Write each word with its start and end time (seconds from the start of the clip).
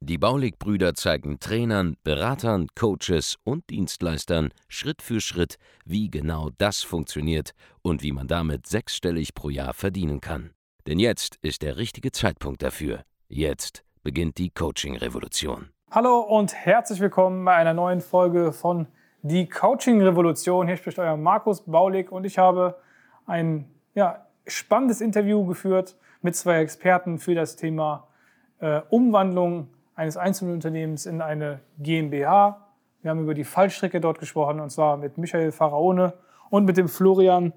Die 0.00 0.18
Baulig-Brüder 0.18 0.94
zeigen 0.94 1.40
Trainern, 1.40 1.96
Beratern, 2.04 2.68
Coaches 2.74 3.36
und 3.44 3.68
Dienstleistern 3.70 4.50
Schritt 4.68 5.02
für 5.02 5.20
Schritt, 5.20 5.56
wie 5.84 6.10
genau 6.10 6.50
das 6.58 6.82
funktioniert 6.82 7.52
und 7.82 8.02
wie 8.02 8.12
man 8.12 8.28
damit 8.28 8.66
sechsstellig 8.66 9.34
pro 9.34 9.50
Jahr 9.50 9.74
verdienen 9.74 10.20
kann. 10.20 10.50
Denn 10.86 10.98
jetzt 10.98 11.36
ist 11.42 11.62
der 11.62 11.76
richtige 11.76 12.12
Zeitpunkt 12.12 12.62
dafür. 12.62 13.02
Jetzt 13.28 13.84
beginnt 14.02 14.38
die 14.38 14.50
Coaching-Revolution. 14.50 15.68
Hallo 15.90 16.20
und 16.20 16.54
herzlich 16.54 17.00
willkommen 17.00 17.44
bei 17.44 17.54
einer 17.54 17.74
neuen 17.74 18.00
Folge 18.00 18.52
von 18.52 18.86
Die 19.22 19.48
Coaching-Revolution. 19.48 20.66
Hier 20.66 20.76
spricht 20.76 20.98
euer 20.98 21.16
Markus 21.16 21.62
Baulig 21.62 22.10
und 22.10 22.24
ich 22.24 22.38
habe 22.38 22.76
ein 23.26 23.70
ja, 23.94 24.26
spannendes 24.46 25.00
Interview 25.00 25.44
geführt 25.44 25.96
mit 26.22 26.36
zwei 26.36 26.60
Experten 26.60 27.18
für 27.18 27.34
das 27.34 27.56
Thema 27.56 28.07
äh, 28.60 28.80
Umwandlung 28.90 29.68
eines 29.94 30.16
Einzelunternehmens 30.16 31.06
in 31.06 31.20
eine 31.20 31.60
GmbH. 31.78 32.68
Wir 33.02 33.10
haben 33.10 33.20
über 33.20 33.34
die 33.34 33.44
Fallstrecke 33.44 34.00
dort 34.00 34.18
gesprochen, 34.18 34.60
und 34.60 34.70
zwar 34.70 34.96
mit 34.96 35.18
Michael 35.18 35.52
Pharaone 35.52 36.14
und 36.50 36.64
mit 36.64 36.76
dem 36.76 36.88
Florian 36.88 37.52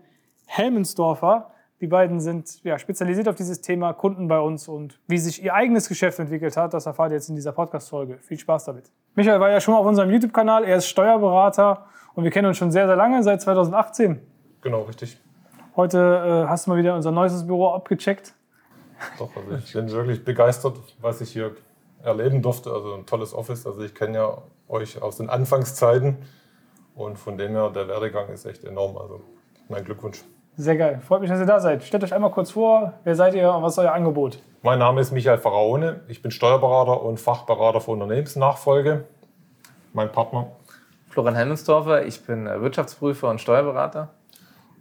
Helmensdorfer. 0.45 1.51
Die 1.81 1.87
beiden 1.87 2.19
sind 2.19 2.63
ja, 2.63 2.77
spezialisiert 2.77 3.27
auf 3.27 3.35
dieses 3.35 3.61
Thema 3.61 3.93
Kunden 3.93 4.27
bei 4.27 4.39
uns 4.39 4.67
und 4.67 4.99
wie 5.07 5.17
sich 5.17 5.43
ihr 5.43 5.53
eigenes 5.55 5.89
Geschäft 5.89 6.19
entwickelt 6.19 6.55
hat, 6.55 6.75
das 6.75 6.85
erfahrt 6.85 7.11
ihr 7.11 7.15
jetzt 7.15 7.29
in 7.29 7.35
dieser 7.35 7.53
Podcast-Folge. 7.53 8.19
Viel 8.19 8.37
Spaß 8.37 8.65
damit. 8.65 8.91
Michael 9.15 9.39
war 9.39 9.49
ja 9.49 9.59
schon 9.59 9.73
auf 9.73 9.85
unserem 9.85 10.11
YouTube-Kanal, 10.11 10.63
er 10.63 10.77
ist 10.77 10.87
Steuerberater 10.87 11.85
und 12.13 12.23
wir 12.23 12.29
kennen 12.31 12.47
uns 12.47 12.57
schon 12.57 12.71
sehr, 12.71 12.85
sehr 12.85 12.95
lange, 12.95 13.23
seit 13.23 13.41
2018. 13.41 14.21
Genau, 14.61 14.83
richtig. 14.83 15.19
Heute 15.75 16.43
äh, 16.45 16.49
hast 16.49 16.67
du 16.67 16.71
mal 16.71 16.77
wieder 16.77 16.95
unser 16.95 17.11
neues 17.11 17.47
Büro 17.47 17.69
abgecheckt. 17.69 18.35
Doch, 19.17 19.29
also 19.35 19.63
ich 19.63 19.73
bin 19.73 19.91
wirklich 19.91 20.23
begeistert, 20.23 20.77
was 20.99 21.21
ich 21.21 21.31
hier 21.31 21.55
erleben 22.03 22.41
durfte. 22.41 22.71
Also 22.71 22.93
ein 22.93 23.05
tolles 23.05 23.33
Office. 23.33 23.65
Also 23.65 23.81
ich 23.81 23.93
kenne 23.93 24.17
ja 24.17 24.37
euch 24.67 25.01
aus 25.01 25.17
den 25.17 25.29
Anfangszeiten 25.29 26.17
und 26.95 27.17
von 27.17 27.37
dem 27.37 27.51
her, 27.51 27.69
der 27.69 27.87
Werdegang 27.87 28.29
ist 28.29 28.45
echt 28.45 28.63
enorm. 28.63 28.97
Also 28.97 29.21
mein 29.69 29.83
Glückwunsch. 29.83 30.23
Sehr 30.57 30.75
geil. 30.75 31.01
Freut 31.05 31.21
mich, 31.21 31.29
dass 31.29 31.39
ihr 31.39 31.45
da 31.45 31.59
seid. 31.59 31.83
Stellt 31.83 32.03
euch 32.03 32.13
einmal 32.13 32.31
kurz 32.31 32.51
vor, 32.51 32.93
wer 33.03 33.15
seid 33.15 33.33
ihr 33.33 33.53
und 33.53 33.63
was 33.63 33.73
ist 33.73 33.79
euer 33.79 33.93
Angebot? 33.93 34.39
Mein 34.63 34.79
Name 34.79 35.01
ist 35.01 35.11
Michael 35.11 35.37
Pharaone. 35.37 36.01
Ich 36.07 36.21
bin 36.21 36.29
Steuerberater 36.29 37.01
und 37.01 37.19
Fachberater 37.19 37.81
für 37.81 37.91
Unternehmensnachfolge. 37.91 39.05
Mein 39.93 40.11
Partner. 40.11 40.51
Florian 41.07 41.35
Helmensdorfer. 41.35 42.05
Ich 42.05 42.25
bin 42.25 42.47
äh, 42.47 42.61
Wirtschaftsprüfer 42.61 43.29
und 43.29 43.41
Steuerberater. 43.41 44.09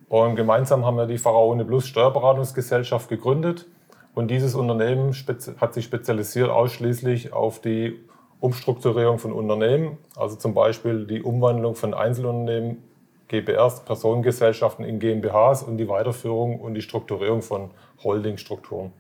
Und 0.09 0.35
gemeinsam 0.35 0.85
haben 0.85 0.97
wir 0.97 1.07
die 1.07 1.19
Pharaone 1.19 1.65
Plus 1.65 1.87
Steuerberatungsgesellschaft 1.87 3.09
gegründet. 3.09 3.67
Und 4.15 4.31
dieses 4.31 4.55
Unternehmen 4.55 5.15
hat 5.61 5.75
sich 5.75 5.85
spezialisiert 5.85 6.51
ausschließlich 6.51 7.33
auf 7.33 7.61
die 7.61 7.99
Umstrukturierung 8.41 9.19
von 9.19 9.33
Unternehmen, 9.33 9.99
also 10.17 10.37
zum 10.37 10.55
Beispiel 10.55 11.07
die 11.07 11.23
Umwandlung 11.23 11.75
von 11.75 11.95
Einzelunternehmen, 11.95 12.83
GBRs, 13.29 13.85
Personengesellschaften 13.85 14.85
in 14.85 14.99
GmbHs 14.99 15.63
und 15.63 15.77
die 15.77 15.89
Weiterführung 15.89 16.59
und 16.59 16.75
die 16.75 16.83
Strukturierung 16.83 17.43
von 17.43 17.71
Holdingstrukturen. 18.03 18.93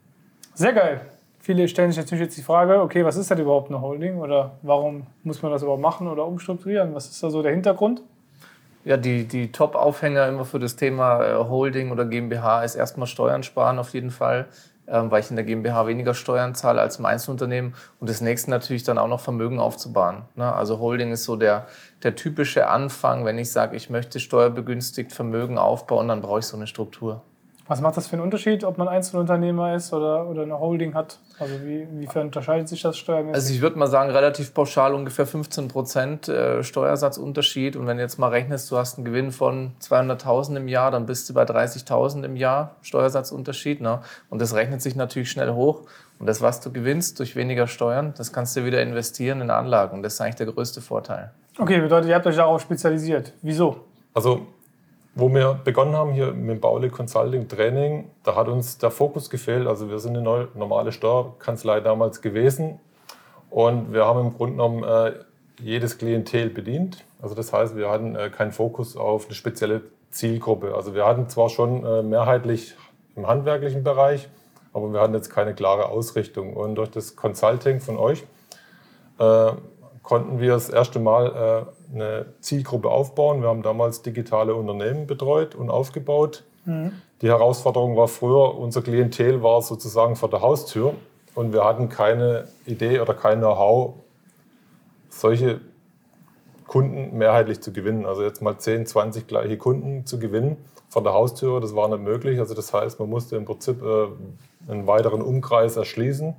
Sehr 0.54 0.72
geil. 0.72 1.00
Viele 1.40 1.66
stellen 1.68 1.90
sich 1.90 1.98
natürlich 1.98 2.24
jetzt 2.24 2.36
die 2.36 2.42
Frage, 2.42 2.80
okay, 2.82 3.04
was 3.04 3.16
ist 3.16 3.30
denn 3.30 3.38
überhaupt 3.38 3.70
eine 3.70 3.80
Holding 3.80 4.18
oder 4.18 4.58
warum 4.62 5.06
muss 5.24 5.42
man 5.42 5.50
das 5.50 5.62
überhaupt 5.62 5.80
machen 5.80 6.06
oder 6.06 6.26
umstrukturieren? 6.26 6.94
Was 6.94 7.08
ist 7.08 7.22
da 7.22 7.30
so 7.30 7.42
der 7.42 7.52
Hintergrund? 7.52 8.02
Ja, 8.84 8.96
die, 8.96 9.26
die 9.26 9.50
Top-Aufhänger 9.50 10.28
immer 10.28 10.44
für 10.44 10.58
das 10.58 10.76
Thema 10.76 11.24
äh, 11.24 11.34
Holding 11.34 11.90
oder 11.90 12.04
GmbH 12.04 12.62
ist 12.62 12.76
erstmal 12.76 13.06
Steuern 13.06 13.42
sparen 13.42 13.78
auf 13.78 13.92
jeden 13.94 14.10
Fall. 14.10 14.46
Ähm, 14.90 15.10
weil 15.10 15.20
ich 15.20 15.30
in 15.30 15.36
der 15.36 15.44
GmbH 15.44 15.86
weniger 15.86 16.14
Steuern 16.14 16.54
zahle 16.56 16.80
als 16.80 16.98
im 16.98 17.06
Einzelunternehmen. 17.06 17.74
Und 18.00 18.10
das 18.10 18.20
nächste 18.20 18.50
natürlich 18.50 18.82
dann 18.82 18.98
auch 18.98 19.06
noch 19.06 19.20
Vermögen 19.20 19.60
aufzubauen. 19.60 20.22
Ne? 20.34 20.52
Also 20.52 20.80
Holding 20.80 21.12
ist 21.12 21.24
so 21.24 21.36
der, 21.36 21.68
der 22.02 22.16
typische 22.16 22.66
Anfang, 22.68 23.24
wenn 23.24 23.38
ich 23.38 23.52
sage, 23.52 23.76
ich 23.76 23.88
möchte 23.88 24.18
steuerbegünstigt 24.18 25.12
Vermögen 25.12 25.58
aufbauen, 25.58 26.08
dann 26.08 26.22
brauche 26.22 26.40
ich 26.40 26.46
so 26.46 26.56
eine 26.56 26.66
Struktur. 26.66 27.22
Was 27.70 27.80
macht 27.80 27.96
das 27.96 28.08
für 28.08 28.14
einen 28.14 28.22
Unterschied, 28.22 28.64
ob 28.64 28.78
man 28.78 28.88
Einzelunternehmer 28.88 29.76
ist 29.76 29.92
oder, 29.92 30.26
oder 30.26 30.42
eine 30.42 30.58
Holding 30.58 30.92
hat? 30.94 31.20
Also 31.38 31.54
wie, 31.62 31.82
inwiefern 31.82 32.26
unterscheidet 32.26 32.68
sich 32.68 32.82
das 32.82 32.98
steuermäßig? 32.98 33.34
Also 33.36 33.54
ich 33.54 33.60
würde 33.60 33.78
mal 33.78 33.86
sagen, 33.86 34.10
relativ 34.10 34.52
pauschal 34.52 34.92
ungefähr 34.92 35.24
15 35.24 35.68
Prozent 35.68 36.28
äh, 36.28 36.64
Steuersatzunterschied. 36.64 37.76
Und 37.76 37.86
wenn 37.86 37.98
du 37.98 38.02
jetzt 38.02 38.18
mal 38.18 38.26
rechnest, 38.26 38.72
du 38.72 38.76
hast 38.76 38.98
einen 38.98 39.04
Gewinn 39.04 39.30
von 39.30 39.70
200.000 39.82 40.56
im 40.56 40.66
Jahr, 40.66 40.90
dann 40.90 41.06
bist 41.06 41.30
du 41.30 41.34
bei 41.34 41.44
30.000 41.44 42.24
im 42.24 42.34
Jahr 42.34 42.74
Steuersatzunterschied. 42.82 43.80
Ne? 43.80 44.00
Und 44.30 44.42
das 44.42 44.52
rechnet 44.52 44.82
sich 44.82 44.96
natürlich 44.96 45.30
schnell 45.30 45.52
hoch. 45.52 45.82
Und 46.18 46.26
das, 46.26 46.42
was 46.42 46.60
du 46.60 46.72
gewinnst 46.72 47.20
durch 47.20 47.36
weniger 47.36 47.68
Steuern, 47.68 48.14
das 48.16 48.32
kannst 48.32 48.56
du 48.56 48.64
wieder 48.64 48.82
investieren 48.82 49.42
in 49.42 49.50
Anlagen. 49.50 49.98
Und 49.98 50.02
das 50.02 50.14
ist 50.14 50.20
eigentlich 50.20 50.34
der 50.34 50.46
größte 50.46 50.80
Vorteil. 50.80 51.30
Okay, 51.56 51.80
bedeutet, 51.80 52.08
ihr 52.08 52.16
habt 52.16 52.26
euch 52.26 52.34
darauf 52.34 52.62
spezialisiert. 52.62 53.32
Wieso? 53.42 53.76
Also 54.12 54.48
wo 55.14 55.32
wir 55.32 55.60
begonnen 55.64 55.94
haben 55.94 56.12
hier 56.12 56.32
mit 56.32 56.60
Baule 56.60 56.88
Consulting 56.90 57.48
Training, 57.48 58.10
da 58.22 58.36
hat 58.36 58.48
uns 58.48 58.78
der 58.78 58.90
Fokus 58.90 59.28
gefehlt. 59.30 59.66
Also 59.66 59.90
wir 59.90 59.98
sind 59.98 60.16
eine 60.16 60.48
normale 60.54 60.92
Steuerkanzlei 60.92 61.80
damals 61.80 62.22
gewesen 62.22 62.78
und 63.50 63.92
wir 63.92 64.06
haben 64.06 64.20
im 64.20 64.34
Grunde 64.34 64.52
genommen 64.52 64.84
äh, 64.84 65.12
jedes 65.60 65.98
Klientel 65.98 66.50
bedient. 66.50 67.04
Also 67.20 67.34
das 67.34 67.52
heißt, 67.52 67.76
wir 67.76 67.90
hatten 67.90 68.14
äh, 68.14 68.30
keinen 68.30 68.52
Fokus 68.52 68.96
auf 68.96 69.26
eine 69.26 69.34
spezielle 69.34 69.82
Zielgruppe. 70.10 70.74
Also 70.74 70.94
wir 70.94 71.06
hatten 71.06 71.28
zwar 71.28 71.48
schon 71.48 71.84
äh, 71.84 72.02
mehrheitlich 72.02 72.74
im 73.16 73.26
handwerklichen 73.26 73.82
Bereich, 73.84 74.28
aber 74.72 74.92
wir 74.92 75.00
hatten 75.00 75.14
jetzt 75.14 75.30
keine 75.30 75.54
klare 75.54 75.88
Ausrichtung. 75.88 76.54
Und 76.54 76.76
durch 76.76 76.90
das 76.90 77.16
Consulting 77.16 77.80
von 77.80 77.98
euch 77.98 78.24
äh, 79.18 79.52
konnten 80.02 80.40
wir 80.40 80.52
das 80.52 80.68
erste 80.68 80.98
Mal 80.98 81.66
äh, 81.92 81.94
eine 81.94 82.26
Zielgruppe 82.40 82.88
aufbauen. 82.90 83.42
Wir 83.42 83.48
haben 83.48 83.62
damals 83.62 84.02
digitale 84.02 84.54
Unternehmen 84.54 85.06
betreut 85.06 85.54
und 85.54 85.70
aufgebaut. 85.70 86.44
Mhm. 86.64 86.92
Die 87.22 87.28
Herausforderung 87.28 87.96
war 87.96 88.08
früher, 88.08 88.56
unser 88.58 88.82
Klientel 88.82 89.42
war 89.42 89.60
sozusagen 89.62 90.16
vor 90.16 90.30
der 90.30 90.40
Haustür 90.40 90.94
und 91.34 91.52
wir 91.52 91.64
hatten 91.64 91.88
keine 91.88 92.48
Idee 92.66 93.00
oder 93.00 93.14
kein 93.14 93.38
Know-how, 93.38 93.94
solche 95.10 95.60
Kunden 96.66 97.18
mehrheitlich 97.18 97.60
zu 97.60 97.72
gewinnen. 97.72 98.06
Also 98.06 98.22
jetzt 98.22 98.42
mal 98.42 98.56
10, 98.56 98.86
20 98.86 99.26
gleiche 99.26 99.58
Kunden 99.58 100.06
zu 100.06 100.18
gewinnen 100.18 100.56
vor 100.88 101.02
der 101.02 101.12
Haustür, 101.12 101.60
das 101.60 101.74
war 101.74 101.88
nicht 101.88 102.02
möglich. 102.02 102.40
Also 102.40 102.54
das 102.54 102.72
heißt, 102.72 102.98
man 102.98 103.08
musste 103.08 103.36
im 103.36 103.44
Prinzip 103.44 103.82
äh, 103.82 104.06
einen 104.68 104.86
weiteren 104.86 105.22
Umkreis 105.22 105.76
erschließen. 105.76 106.34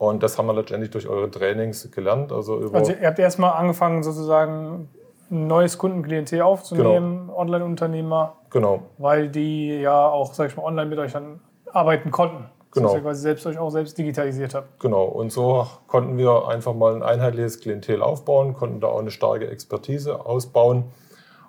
Und 0.00 0.22
das 0.22 0.38
haben 0.38 0.46
wir 0.46 0.54
letztendlich 0.54 0.90
durch 0.90 1.06
eure 1.06 1.30
Trainings 1.30 1.90
gelernt. 1.90 2.32
Also, 2.32 2.58
über 2.58 2.78
also 2.78 2.92
ihr 2.92 3.06
habt 3.06 3.18
erstmal 3.18 3.52
angefangen, 3.52 4.02
sozusagen 4.02 4.88
ein 5.30 5.46
neues 5.46 5.76
Kundenklientel 5.76 6.40
aufzunehmen, 6.40 7.26
genau. 7.26 7.38
Online-Unternehmer. 7.38 8.38
Genau. 8.48 8.84
Weil 8.96 9.28
die 9.28 9.78
ja 9.78 10.08
auch, 10.08 10.32
sag 10.32 10.48
ich 10.48 10.56
mal, 10.56 10.62
online 10.62 10.88
mit 10.88 10.98
euch 10.98 11.12
dann 11.12 11.40
arbeiten 11.70 12.10
konnten. 12.10 12.46
Genau. 12.72 12.86
Dass 12.86 12.96
ihr 12.96 13.02
quasi 13.02 13.20
selbst 13.20 13.46
euch 13.46 13.58
auch 13.58 13.68
selbst 13.68 13.98
digitalisiert 13.98 14.54
habt. 14.54 14.80
Genau. 14.80 15.04
Und 15.04 15.32
so 15.32 15.66
konnten 15.86 16.16
wir 16.16 16.48
einfach 16.48 16.72
mal 16.72 16.94
ein 16.94 17.02
einheitliches 17.02 17.60
Klientel 17.60 18.00
aufbauen, 18.00 18.54
konnten 18.54 18.80
da 18.80 18.86
auch 18.86 19.00
eine 19.00 19.10
starke 19.10 19.50
Expertise 19.50 20.24
ausbauen. 20.24 20.84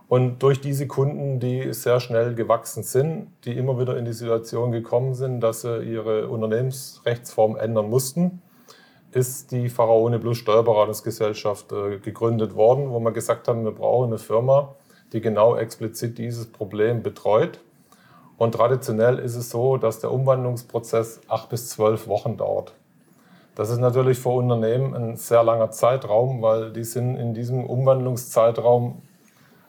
Und 0.10 0.44
durch 0.44 0.60
diese 0.60 0.88
Kunden, 0.88 1.40
die 1.40 1.72
sehr 1.72 2.02
schnell 2.02 2.36
gewachsen 2.36 2.84
sind, 2.84 3.30
die 3.46 3.58
immer 3.58 3.80
wieder 3.80 3.96
in 3.96 4.04
die 4.04 4.12
Situation 4.12 4.74
gekommen 4.74 5.14
sind, 5.14 5.40
dass 5.40 5.62
sie 5.62 5.84
ihre 5.84 6.28
Unternehmensrechtsform 6.28 7.56
ändern 7.56 7.90
mussten, 7.90 8.42
ist 9.14 9.52
die 9.52 9.70
Pharaone 9.70 10.20
Plus 10.20 10.38
Steuerberatungsgesellschaft 10.38 11.72
äh, 11.72 11.98
gegründet 11.98 12.56
worden, 12.56 12.92
wo 12.92 13.00
wir 13.00 13.12
gesagt 13.12 13.48
haben, 13.48 13.64
wir 13.64 13.72
brauchen 13.72 14.08
eine 14.08 14.18
Firma, 14.18 14.76
die 15.14 15.22
genau 15.22 15.56
explizit 15.56 16.18
dieses 16.18 16.52
Problem 16.52 17.04
betreut. 17.04 17.60
Und 18.38 18.54
traditionell 18.54 19.20
ist 19.20 19.36
es 19.36 19.50
so, 19.50 19.78
dass 19.78 20.00
der 20.00 20.12
Umwandlungsprozess 20.12 21.22
acht 21.28 21.50
bis 21.50 21.70
zwölf 21.70 22.08
Wochen 22.08 22.38
dauert. 22.38 22.74
Das 23.56 23.70
ist 23.70 23.80
natürlich 23.80 24.18
für 24.18 24.30
Unternehmen 24.30 24.96
ein 24.96 25.18
sehr 25.18 25.44
langer 25.44 25.72
Zeitraum, 25.72 26.42
weil 26.42 26.72
die 26.72 26.86
sind 26.86 27.18
in 27.18 27.34
diesem 27.34 27.66
Umwandlungszeitraum 27.66 29.02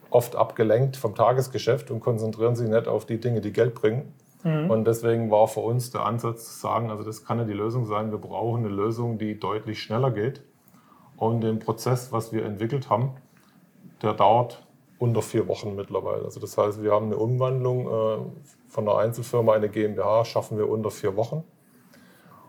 oft 0.09 0.37
abgelenkt 0.37 0.97
vom 0.97 1.15
Tagesgeschäft 1.15 1.91
und 1.91 2.01
konzentrieren 2.01 2.55
sich 2.55 2.69
nicht 2.69 2.87
auf 2.87 3.07
die 3.07 3.19
Dinge, 3.19 3.41
die 3.41 3.53
Geld 3.53 3.75
bringen. 3.75 4.15
Mhm. 4.45 4.71
Und 4.71 4.85
deswegen 4.87 5.31
war 5.31 5.49
für 5.49 5.61
uns 5.61 5.91
der 5.91 6.05
Ansatz 6.05 6.45
zu 6.47 6.61
sagen, 6.61 6.91
also 6.91 7.05
das 7.05 7.25
kann 7.25 7.39
ja 7.39 7.45
die 7.45 7.53
Lösung 7.53 7.87
sein, 7.87 8.11
wir 8.11 8.19
brauchen 8.19 8.65
eine 8.65 8.75
Lösung, 8.75 9.19
die 9.19 9.39
deutlich 9.39 9.81
schneller 9.81 10.11
geht. 10.11 10.43
Und 11.17 11.43
den 11.43 11.61
Prozess, 11.61 12.13
was 12.13 12.33
wir 12.33 12.45
entwickelt 12.45 12.91
haben, 12.91 13.13
der 14.03 14.15
dauert 14.15 14.67
unter 14.99 15.23
vier 15.23 15.49
Wochen 15.49 15.75
mittlerweile. 15.77 16.25
Also 16.25 16.41
das 16.41 16.57
heißt, 16.57 16.83
wir 16.83 16.93
haben 16.93 17.07
eine 17.07 17.17
Umwandlung 17.17 17.87
äh, 17.87 18.19
von 18.69 18.89
einer 18.89 18.99
Einzelfirma 18.99 19.53
eine 19.53 19.69
GmbH, 19.69 20.25
schaffen 20.25 20.59
wir 20.59 20.69
unter 20.69 20.91
vier 20.91 21.17
Wochen. 21.17 21.45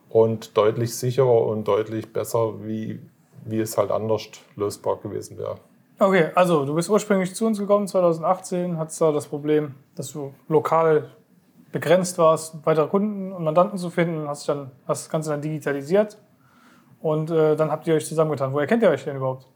Und 0.10 0.56
deutlich 0.58 0.96
sicherer 0.96 1.48
und 1.48 1.68
deutlich 1.68 2.14
besser, 2.14 2.64
wie, 2.64 3.00
wie 3.46 3.60
es 3.60 3.78
halt 3.78 3.90
anders 3.90 4.24
lösbar 4.56 4.98
gewesen 4.98 5.38
wäre. 5.40 5.58
Okay, 5.98 6.30
also 6.36 6.66
du 6.66 6.76
bist 6.76 6.90
ursprünglich 6.90 7.34
zu 7.34 7.46
uns 7.46 7.58
gekommen 7.58 7.88
2018, 7.88 8.78
hattest 8.78 9.02
da 9.02 9.12
das 9.12 9.28
Problem, 9.28 9.76
dass 9.96 10.12
du 10.12 10.34
lokal 10.48 11.10
begrenzt 11.74 12.18
warst, 12.18 12.66
weitere 12.66 12.88
Kunden 12.88 13.34
und 13.34 13.44
Mandanten 13.44 13.78
zu 13.78 13.90
finden, 13.90 14.30
hast 14.30 14.48
dann 14.48 14.72
hast 14.88 15.06
das 15.06 15.10
Ganze 15.10 15.32
dann 15.32 15.42
digitalisiert 15.42 16.18
und 17.02 17.30
äh, 17.30 17.58
dann 17.58 17.70
habt 17.70 17.86
ihr 17.88 17.96
euch 17.96 18.06
zusammengetan. 18.06 18.54
Woher 18.54 18.68
kennt 18.68 18.84
ihr 18.84 18.90
euch 18.90 19.04
denn 19.04 19.18
überhaupt? 19.18 19.48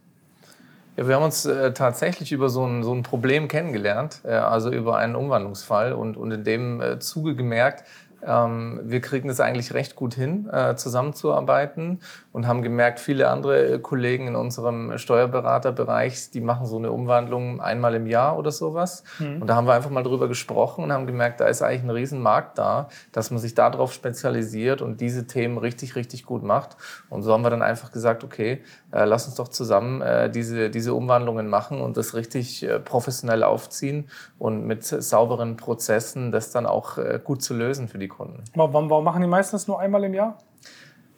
Ja, 0.97 1.07
wir 1.07 1.15
haben 1.15 1.23
uns 1.23 1.45
äh, 1.45 1.73
tatsächlich 1.73 2.31
über 2.31 2.49
so 2.49 2.65
ein, 2.65 2.83
so 2.83 2.91
ein 2.91 3.03
Problem 3.03 3.47
kennengelernt, 3.47 4.21
äh, 4.25 4.31
also 4.31 4.71
über 4.71 4.97
einen 4.97 5.15
Umwandlungsfall 5.15 5.93
und, 5.93 6.17
und 6.17 6.31
in 6.31 6.43
dem 6.43 6.81
äh, 6.81 6.99
Zuge 6.99 7.35
gemerkt, 7.35 7.83
ähm, 8.25 8.79
wir 8.83 9.01
kriegen 9.01 9.29
es 9.29 9.39
eigentlich 9.39 9.73
recht 9.73 9.95
gut 9.95 10.13
hin, 10.13 10.49
äh, 10.51 10.75
zusammenzuarbeiten 10.75 11.99
und 12.31 12.47
haben 12.47 12.61
gemerkt, 12.61 12.99
viele 12.99 13.29
andere 13.29 13.79
Kollegen 13.79 14.27
in 14.27 14.35
unserem 14.35 14.97
Steuerberaterbereich, 14.97 16.31
die 16.31 16.41
machen 16.41 16.65
so 16.65 16.77
eine 16.77 16.91
Umwandlung 16.91 17.61
einmal 17.61 17.95
im 17.95 18.07
Jahr 18.07 18.37
oder 18.37 18.51
sowas. 18.51 19.03
Mhm. 19.19 19.41
Und 19.41 19.47
da 19.47 19.55
haben 19.55 19.67
wir 19.67 19.73
einfach 19.73 19.89
mal 19.89 20.03
drüber 20.03 20.27
gesprochen 20.27 20.83
und 20.83 20.91
haben 20.91 21.07
gemerkt, 21.07 21.39
da 21.39 21.47
ist 21.47 21.61
eigentlich 21.61 21.83
ein 21.83 21.89
Riesenmarkt 21.89 22.57
da, 22.57 22.89
dass 23.11 23.31
man 23.31 23.39
sich 23.39 23.55
darauf 23.55 23.93
spezialisiert 23.93 24.81
und 24.81 25.01
diese 25.01 25.27
Themen 25.27 25.57
richtig, 25.57 25.95
richtig 25.95 26.25
gut 26.25 26.43
macht. 26.43 26.77
Und 27.09 27.23
so 27.23 27.33
haben 27.33 27.43
wir 27.43 27.49
dann 27.49 27.61
einfach 27.61 27.91
gesagt, 27.91 28.23
okay, 28.23 28.61
äh, 28.91 29.05
lass 29.05 29.25
uns 29.27 29.35
doch 29.35 29.47
zusammen 29.47 30.01
äh, 30.01 30.29
diese, 30.29 30.69
diese 30.69 30.93
Umwandlungen 30.93 31.47
machen 31.47 31.81
und 31.81 31.97
das 31.97 32.13
richtig 32.13 32.63
äh, 32.63 32.79
professionell 32.79 33.43
aufziehen 33.43 34.09
und 34.39 34.65
mit 34.65 34.83
sauberen 34.83 35.57
Prozessen 35.57 36.31
das 36.31 36.51
dann 36.51 36.65
auch 36.65 36.97
äh, 36.97 37.19
gut 37.23 37.41
zu 37.41 37.53
lösen 37.53 37.87
für 37.87 37.97
die 37.97 38.06
die 38.07 38.15
Kunden. 38.15 38.43
Warum, 38.55 38.89
warum 38.89 39.03
machen 39.03 39.21
die 39.21 39.27
meisten 39.27 39.55
das 39.55 39.67
nur 39.67 39.79
einmal 39.79 40.03
im 40.03 40.13
Jahr? 40.13 40.37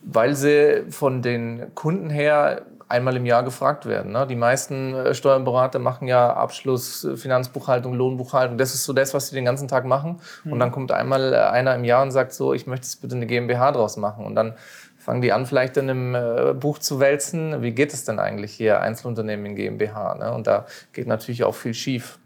Weil 0.02 0.36
sie 0.36 0.86
von 0.90 1.22
den 1.22 1.76
Kunden 1.76 2.10
her 2.10 2.66
einmal 2.90 3.16
im 3.16 3.26
Jahr 3.26 3.44
gefragt 3.44 3.86
werden. 3.86 4.12
Ne? 4.12 4.26
Die 4.28 4.36
meisten 4.36 4.96
äh, 4.96 5.14
Steuerberater 5.14 5.80
machen 5.80 6.08
ja 6.08 6.34
Abschluss, 6.34 7.04
äh, 7.04 7.16
Finanzbuchhaltung, 7.16 7.94
Lohnbuchhaltung. 7.94 8.58
Das 8.58 8.74
ist 8.74 8.84
so 8.84 8.94
das, 8.94 9.14
was 9.14 9.28
sie 9.28 9.36
den 9.36 9.46
ganzen 9.46 9.68
Tag 9.68 9.86
machen. 9.86 10.20
Mhm. 10.44 10.54
Und 10.54 10.60
dann 10.60 10.72
kommt 10.72 10.92
einmal 10.92 11.34
äh, 11.34 11.38
einer 11.38 11.76
im 11.76 11.84
Jahr 11.84 12.02
und 12.02 12.12
sagt 12.12 12.34
so, 12.34 12.54
ich 12.54 12.66
möchte 12.66 12.86
jetzt 12.86 13.02
bitte 13.02 13.16
eine 13.16 13.28
GmbH 13.28 13.72
draus 13.72 13.96
machen. 13.96 14.26
Und 14.26 14.36
dann 14.36 14.56
fangen 14.98 15.22
die 15.22 15.32
an, 15.32 15.46
vielleicht 15.46 15.78
in 15.78 15.90
einem 15.90 16.60
Buch 16.60 16.78
zu 16.80 17.00
wälzen. 17.00 17.62
Wie 17.62 17.72
geht 17.72 17.94
es 17.94 18.04
denn 18.04 18.20
eigentlich 18.20 18.52
hier, 18.52 18.82
Einzelunternehmen 18.82 19.46
in 19.46 19.56
GmbH? 19.56 20.16
Ne? 20.16 20.34
Und 20.34 20.46
da 20.46 20.66
geht 20.92 21.08
natürlich 21.08 21.46
auch 21.46 21.56
viel 21.56 21.74
schief. 21.74 22.20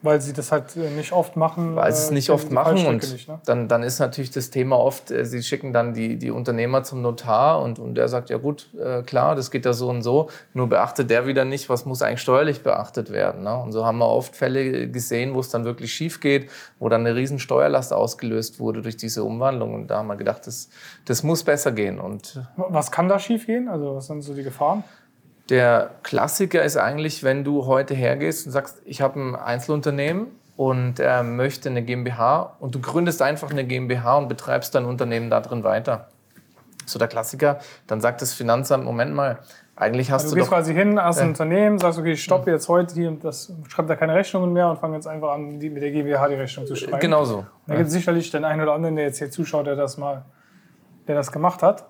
Weil 0.00 0.20
sie 0.20 0.32
das 0.32 0.52
halt 0.52 0.76
äh, 0.76 0.90
nicht 0.90 1.12
oft 1.12 1.36
machen. 1.36 1.74
Weil 1.74 1.92
sie 1.92 2.02
es 2.02 2.10
äh, 2.10 2.14
nicht 2.14 2.30
oft 2.30 2.52
machen 2.52 2.86
und 2.86 3.12
nicht, 3.12 3.28
ne? 3.28 3.40
dann, 3.44 3.66
dann 3.66 3.82
ist 3.82 3.98
natürlich 3.98 4.30
das 4.30 4.50
Thema 4.50 4.78
oft, 4.78 5.10
äh, 5.10 5.24
sie 5.24 5.42
schicken 5.42 5.72
dann 5.72 5.92
die, 5.92 6.16
die 6.16 6.30
Unternehmer 6.30 6.84
zum 6.84 7.02
Notar 7.02 7.60
und, 7.60 7.80
und 7.80 7.96
der 7.96 8.06
sagt, 8.06 8.30
ja 8.30 8.38
gut, 8.38 8.68
äh, 8.78 9.02
klar, 9.02 9.34
das 9.34 9.50
geht 9.50 9.64
ja 9.64 9.72
so 9.72 9.88
und 9.90 10.02
so, 10.02 10.30
nur 10.54 10.68
beachtet 10.68 11.10
der 11.10 11.26
wieder 11.26 11.44
nicht, 11.44 11.68
was 11.68 11.84
muss 11.84 12.02
eigentlich 12.02 12.20
steuerlich 12.20 12.62
beachtet 12.62 13.10
werden. 13.10 13.42
Ne? 13.42 13.56
Und 13.56 13.72
so 13.72 13.84
haben 13.84 13.98
wir 13.98 14.08
oft 14.08 14.36
Fälle 14.36 14.88
gesehen, 14.88 15.34
wo 15.34 15.40
es 15.40 15.48
dann 15.48 15.64
wirklich 15.64 15.92
schief 15.92 16.20
geht, 16.20 16.48
wo 16.78 16.88
dann 16.88 17.00
eine 17.00 17.16
riesen 17.16 17.40
Steuerlast 17.40 17.92
ausgelöst 17.92 18.60
wurde 18.60 18.82
durch 18.82 18.96
diese 18.96 19.24
Umwandlung 19.24 19.74
und 19.74 19.88
da 19.88 19.98
haben 19.98 20.06
wir 20.06 20.16
gedacht, 20.16 20.46
das, 20.46 20.68
das 21.06 21.24
muss 21.24 21.42
besser 21.42 21.72
gehen. 21.72 21.98
Und 21.98 22.40
was 22.56 22.92
kann 22.92 23.08
da 23.08 23.18
schief 23.18 23.46
gehen? 23.46 23.68
Also 23.68 23.96
was 23.96 24.06
sind 24.06 24.22
so 24.22 24.34
die 24.34 24.44
Gefahren? 24.44 24.84
Der 25.50 25.90
Klassiker 26.02 26.62
ist 26.62 26.76
eigentlich, 26.76 27.22
wenn 27.22 27.42
du 27.42 27.66
heute 27.66 27.94
hergehst 27.94 28.46
und 28.46 28.52
sagst, 28.52 28.82
ich 28.84 29.00
habe 29.00 29.18
ein 29.18 29.34
Einzelunternehmen 29.34 30.26
und 30.56 31.00
äh, 31.00 31.22
möchte 31.22 31.70
eine 31.70 31.82
GmbH 31.82 32.56
und 32.60 32.74
du 32.74 32.80
gründest 32.80 33.22
einfach 33.22 33.50
eine 33.50 33.64
GmbH 33.64 34.18
und 34.18 34.28
betreibst 34.28 34.74
dein 34.74 34.84
Unternehmen 34.84 35.30
da 35.30 35.40
drin 35.40 35.64
weiter. 35.64 36.08
So 36.84 36.98
der 36.98 37.08
Klassiker, 37.08 37.60
dann 37.86 38.00
sagt 38.00 38.20
das 38.20 38.34
Finanzamt, 38.34 38.84
Moment 38.84 39.14
mal, 39.14 39.38
eigentlich 39.76 40.10
hast 40.10 40.24
also 40.24 40.34
du. 40.34 40.34
Du 40.34 40.40
gehst 40.40 40.52
doch, 40.52 40.56
quasi 40.56 40.74
hin, 40.74 41.00
hast 41.00 41.20
ein 41.20 41.26
äh, 41.26 41.30
Unternehmen, 41.30 41.78
sagst, 41.78 41.98
okay, 41.98 42.12
ich 42.12 42.24
stoppe 42.24 42.50
jetzt 42.50 42.68
heute 42.68 42.94
hier 42.94 43.08
und 43.08 43.24
das 43.24 43.52
schreibt 43.68 43.88
da 43.88 43.96
keine 43.96 44.14
Rechnungen 44.14 44.52
mehr 44.52 44.68
und 44.68 44.78
fange 44.78 44.96
jetzt 44.96 45.06
einfach 45.06 45.30
an, 45.30 45.60
die, 45.60 45.70
mit 45.70 45.82
der 45.82 45.92
GmbH 45.92 46.28
die 46.28 46.34
Rechnung 46.34 46.66
zu 46.66 46.74
schreiben. 46.74 46.98
Genau 46.98 47.24
so. 47.24 47.46
Da 47.66 47.76
gibt 47.76 47.86
es 47.86 47.92
sicherlich 47.92 48.30
den 48.30 48.44
einen 48.44 48.60
oder 48.60 48.72
anderen, 48.72 48.96
der 48.96 49.04
jetzt 49.04 49.18
hier 49.18 49.30
zuschaut, 49.30 49.66
der 49.66 49.76
das 49.76 49.96
mal, 49.96 50.24
der 51.06 51.14
das 51.14 51.30
gemacht 51.30 51.62
hat. 51.62 51.86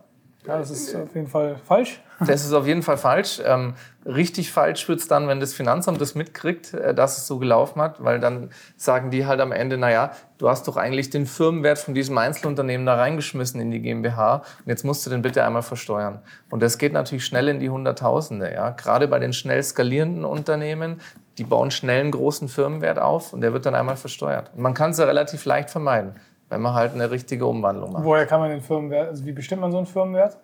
Ja, 0.47 0.59
das 0.59 0.71
ist 0.71 0.95
auf 0.95 1.15
jeden 1.15 1.27
Fall 1.27 1.57
falsch. 1.65 2.01
Das 2.21 2.45
ist 2.45 2.53
auf 2.53 2.67
jeden 2.67 2.83
Fall 2.83 2.97
falsch. 2.97 3.41
Ähm, 3.45 3.75
richtig 4.07 4.51
falsch 4.51 4.89
wird 4.89 5.01
es 5.01 5.09
dann, 5.09 5.29
wenn 5.29 5.41
das 5.41 5.53
Finanzamt 5.53 6.01
das 6.01 6.15
mitkriegt, 6.15 6.75
äh, 6.75 6.95
dass 6.95 7.19
es 7.19 7.27
so 7.27 7.39
gelaufen 7.39 7.83
hat, 7.83 8.03
weil 8.03 8.19
dann 8.19 8.51
sagen 8.77 9.11
die 9.11 9.27
halt 9.27 9.41
am 9.41 9.53
Ende, 9.53 9.79
naja, 9.79 10.13
du 10.39 10.49
hast 10.49 10.67
doch 10.67 10.77
eigentlich 10.77 11.11
den 11.11 11.27
Firmenwert 11.27 11.79
von 11.79 11.95
diesem 11.95 12.17
Einzelunternehmen 12.17 12.87
da 12.87 12.95
reingeschmissen 12.95 13.61
in 13.61 13.71
die 13.71 13.81
GmbH 13.81 14.37
und 14.37 14.67
jetzt 14.67 14.85
musst 14.85 15.05
du 15.07 15.11
den 15.11 15.23
bitte 15.23 15.45
einmal 15.45 15.63
versteuern. 15.63 16.21
Und 16.51 16.63
das 16.63 16.79
geht 16.79 16.93
natürlich 16.93 17.25
schnell 17.25 17.49
in 17.49 17.61
die 17.61 17.71
Hunderttausende. 17.71 18.53
Ja? 18.53 18.71
Gerade 18.71 19.07
bei 19.07 19.19
den 19.19 19.33
schnell 19.33 19.63
skalierenden 19.63 20.25
Unternehmen, 20.25 21.01
die 21.37 21.45
bauen 21.45 21.71
schnell 21.71 22.01
einen 22.01 22.11
großen 22.11 22.49
Firmenwert 22.49 22.99
auf 22.99 23.33
und 23.33 23.43
der 23.43 23.53
wird 23.53 23.67
dann 23.67 23.75
einmal 23.75 23.97
versteuert. 23.97 24.51
Und 24.55 24.63
man 24.63 24.75
kann 24.75 24.91
es 24.93 24.99
ja 24.99 25.05
relativ 25.05 25.45
leicht 25.45 25.71
vermeiden 25.71 26.15
wenn 26.49 26.61
man 26.61 26.75
halt 26.75 26.95
eine 26.95 27.11
richtige 27.11 27.47
Umwandlung 27.47 27.93
macht. 27.93 28.05
Woher 28.05 28.27
kann 28.27 28.41
man 28.41 28.51
den 28.51 28.61
Firmenwert, 28.61 29.09
also 29.09 29.25
wie 29.25 29.33
bestimmt 29.33 29.61
man 29.61 29.71
so 29.71 29.79
einen 29.79 29.87
Firmenwert? 29.87 30.39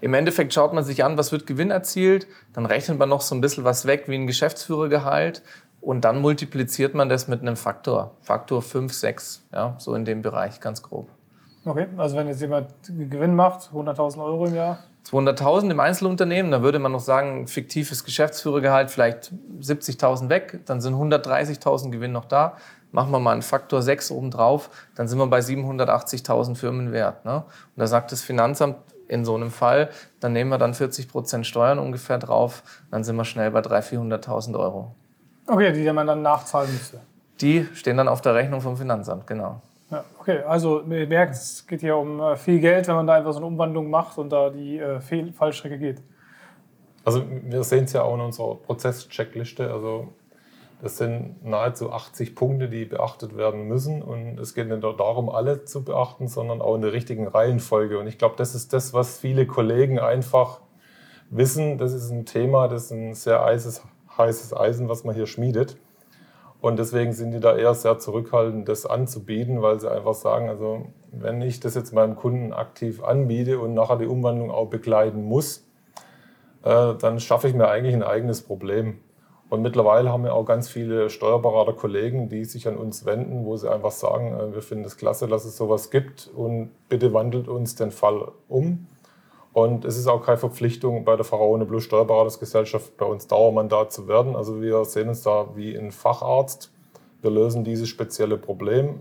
Im 0.00 0.14
Endeffekt 0.14 0.52
schaut 0.52 0.72
man 0.72 0.82
sich 0.82 1.04
an, 1.04 1.16
was 1.16 1.30
wird 1.30 1.46
Gewinn 1.46 1.70
erzielt, 1.70 2.26
dann 2.54 2.66
rechnet 2.66 2.98
man 2.98 3.08
noch 3.08 3.20
so 3.20 3.34
ein 3.34 3.40
bisschen 3.40 3.64
was 3.64 3.86
weg 3.86 4.04
wie 4.08 4.16
ein 4.16 4.26
Geschäftsführergehalt 4.26 5.42
und 5.80 6.04
dann 6.04 6.20
multipliziert 6.20 6.94
man 6.94 7.08
das 7.08 7.28
mit 7.28 7.40
einem 7.40 7.56
Faktor. 7.56 8.16
Faktor 8.20 8.62
5, 8.62 8.92
6, 8.92 9.46
ja, 9.52 9.76
so 9.78 9.94
in 9.94 10.04
dem 10.04 10.22
Bereich 10.22 10.60
ganz 10.60 10.82
grob. 10.82 11.08
Okay, 11.64 11.86
also 11.96 12.16
wenn 12.16 12.26
jetzt 12.26 12.40
jemand 12.40 12.66
Gewinn 12.88 13.36
macht, 13.36 13.70
100.000 13.72 14.24
Euro 14.24 14.46
im 14.46 14.54
Jahr? 14.56 14.78
200.000 15.08 15.70
im 15.70 15.80
Einzelunternehmen, 15.80 16.50
dann 16.50 16.62
würde 16.62 16.78
man 16.78 16.92
noch 16.92 17.00
sagen, 17.00 17.46
fiktives 17.46 18.04
Geschäftsführergehalt 18.04 18.90
vielleicht 18.90 19.32
70.000 19.60 20.28
weg, 20.28 20.60
dann 20.66 20.80
sind 20.80 20.94
130.000 20.94 21.90
Gewinn 21.90 22.12
noch 22.12 22.24
da 22.24 22.56
machen 22.92 23.10
wir 23.10 23.18
mal 23.18 23.32
einen 23.32 23.42
Faktor 23.42 23.82
6 23.82 24.10
obendrauf, 24.10 24.70
dann 24.94 25.08
sind 25.08 25.18
wir 25.18 25.26
bei 25.26 25.40
780.000 25.40 26.54
Firmenwert. 26.54 27.24
Ne? 27.24 27.36
Und 27.36 27.44
da 27.76 27.86
sagt 27.86 28.12
das 28.12 28.22
Finanzamt 28.22 28.76
in 29.08 29.24
so 29.24 29.34
einem 29.34 29.50
Fall, 29.50 29.90
dann 30.20 30.32
nehmen 30.32 30.50
wir 30.50 30.58
dann 30.58 30.74
40 30.74 31.08
Prozent 31.08 31.46
Steuern 31.46 31.78
ungefähr 31.78 32.18
drauf, 32.18 32.62
dann 32.90 33.04
sind 33.04 33.16
wir 33.16 33.24
schnell 33.24 33.50
bei 33.50 33.60
300.000, 33.60 34.24
400.000 34.24 34.58
Euro. 34.58 34.94
Okay, 35.46 35.72
die 35.72 35.90
man 35.92 36.06
dann 36.06 36.22
nachzahlen 36.22 36.72
müsste. 36.72 37.00
Die 37.40 37.66
stehen 37.74 37.96
dann 37.96 38.08
auf 38.08 38.20
der 38.20 38.34
Rechnung 38.34 38.60
vom 38.60 38.76
Finanzamt, 38.76 39.26
genau. 39.26 39.60
Ja, 39.90 40.04
okay, 40.18 40.42
also 40.44 40.80
ihr 40.82 41.06
merkt, 41.06 41.34
es 41.34 41.66
geht 41.66 41.80
hier 41.80 41.96
um 41.96 42.20
äh, 42.20 42.36
viel 42.36 42.60
Geld, 42.60 42.88
wenn 42.88 42.94
man 42.94 43.06
da 43.06 43.14
einfach 43.14 43.32
so 43.32 43.38
eine 43.38 43.46
Umwandlung 43.46 43.90
macht 43.90 44.16
und 44.16 44.30
da 44.30 44.48
die 44.48 44.78
äh, 44.78 45.00
Fallstrecke 45.32 45.78
geht. 45.78 46.00
Also 47.04 47.24
wir 47.28 47.62
sehen 47.64 47.84
es 47.84 47.92
ja 47.92 48.02
auch 48.02 48.14
in 48.14 48.20
unserer 48.20 48.54
Prozesscheckliste. 48.54 49.70
Also 49.70 50.08
das 50.82 50.96
sind 50.96 51.44
nahezu 51.44 51.92
80 51.92 52.34
Punkte, 52.34 52.68
die 52.68 52.84
beachtet 52.84 53.36
werden 53.36 53.68
müssen. 53.68 54.02
Und 54.02 54.40
es 54.40 54.52
geht 54.52 54.68
nicht 54.68 54.82
nur 54.82 54.96
darum, 54.96 55.30
alle 55.30 55.64
zu 55.64 55.84
beachten, 55.84 56.26
sondern 56.26 56.60
auch 56.60 56.74
in 56.74 56.82
der 56.82 56.92
richtigen 56.92 57.28
Reihenfolge. 57.28 58.00
Und 58.00 58.08
ich 58.08 58.18
glaube, 58.18 58.34
das 58.36 58.56
ist 58.56 58.72
das, 58.72 58.92
was 58.92 59.16
viele 59.16 59.46
Kollegen 59.46 60.00
einfach 60.00 60.60
wissen. 61.30 61.78
Das 61.78 61.92
ist 61.92 62.10
ein 62.10 62.26
Thema, 62.26 62.66
das 62.66 62.86
ist 62.86 62.90
ein 62.90 63.14
sehr 63.14 63.44
heißes, 63.44 63.82
heißes 64.18 64.56
Eisen, 64.56 64.88
was 64.88 65.04
man 65.04 65.14
hier 65.14 65.28
schmiedet. 65.28 65.76
Und 66.60 66.80
deswegen 66.80 67.12
sind 67.12 67.30
die 67.30 67.40
da 67.40 67.56
eher 67.56 67.74
sehr 67.74 68.00
zurückhaltend, 68.00 68.68
das 68.68 68.84
anzubieten, 68.84 69.62
weil 69.62 69.78
sie 69.78 69.90
einfach 69.90 70.14
sagen, 70.14 70.48
also 70.48 70.86
wenn 71.12 71.42
ich 71.42 71.60
das 71.60 71.76
jetzt 71.76 71.92
meinem 71.92 72.16
Kunden 72.16 72.52
aktiv 72.52 73.04
anbiete 73.04 73.60
und 73.60 73.74
nachher 73.74 73.98
die 73.98 74.06
Umwandlung 74.06 74.50
auch 74.50 74.66
begleiten 74.66 75.22
muss, 75.22 75.64
äh, 76.64 76.94
dann 76.94 77.20
schaffe 77.20 77.46
ich 77.46 77.54
mir 77.54 77.68
eigentlich 77.68 77.94
ein 77.94 78.02
eigenes 78.02 78.42
Problem. 78.42 78.98
Und 79.52 79.60
mittlerweile 79.60 80.10
haben 80.10 80.24
wir 80.24 80.32
auch 80.32 80.46
ganz 80.46 80.70
viele 80.70 81.10
Steuerberater-Kollegen, 81.10 82.30
die 82.30 82.46
sich 82.46 82.66
an 82.68 82.78
uns 82.78 83.04
wenden, 83.04 83.44
wo 83.44 83.54
sie 83.58 83.70
einfach 83.70 83.90
sagen, 83.90 84.32
äh, 84.32 84.54
wir 84.54 84.62
finden 84.62 84.86
es 84.86 84.96
klasse, 84.96 85.28
dass 85.28 85.44
es 85.44 85.58
sowas 85.58 85.90
gibt 85.90 86.30
und 86.34 86.70
bitte 86.88 87.12
wandelt 87.12 87.48
uns 87.48 87.74
den 87.74 87.90
Fall 87.90 88.32
um. 88.48 88.86
Und 89.52 89.84
es 89.84 89.98
ist 89.98 90.06
auch 90.06 90.24
keine 90.24 90.38
Verpflichtung, 90.38 91.04
bei 91.04 91.16
der 91.16 91.26
Pharaone 91.26 91.66
Plus 91.66 91.84
Steuerberatersgesellschaft 91.84 92.96
bei 92.96 93.04
uns 93.04 93.26
Dauermandat 93.26 93.92
zu 93.92 94.08
werden. 94.08 94.36
Also 94.36 94.62
wir 94.62 94.86
sehen 94.86 95.10
uns 95.10 95.20
da 95.20 95.48
wie 95.54 95.76
ein 95.76 95.92
Facharzt. 95.92 96.72
Wir 97.20 97.30
lösen 97.30 97.62
dieses 97.62 97.90
spezielle 97.90 98.38
Problem, 98.38 99.00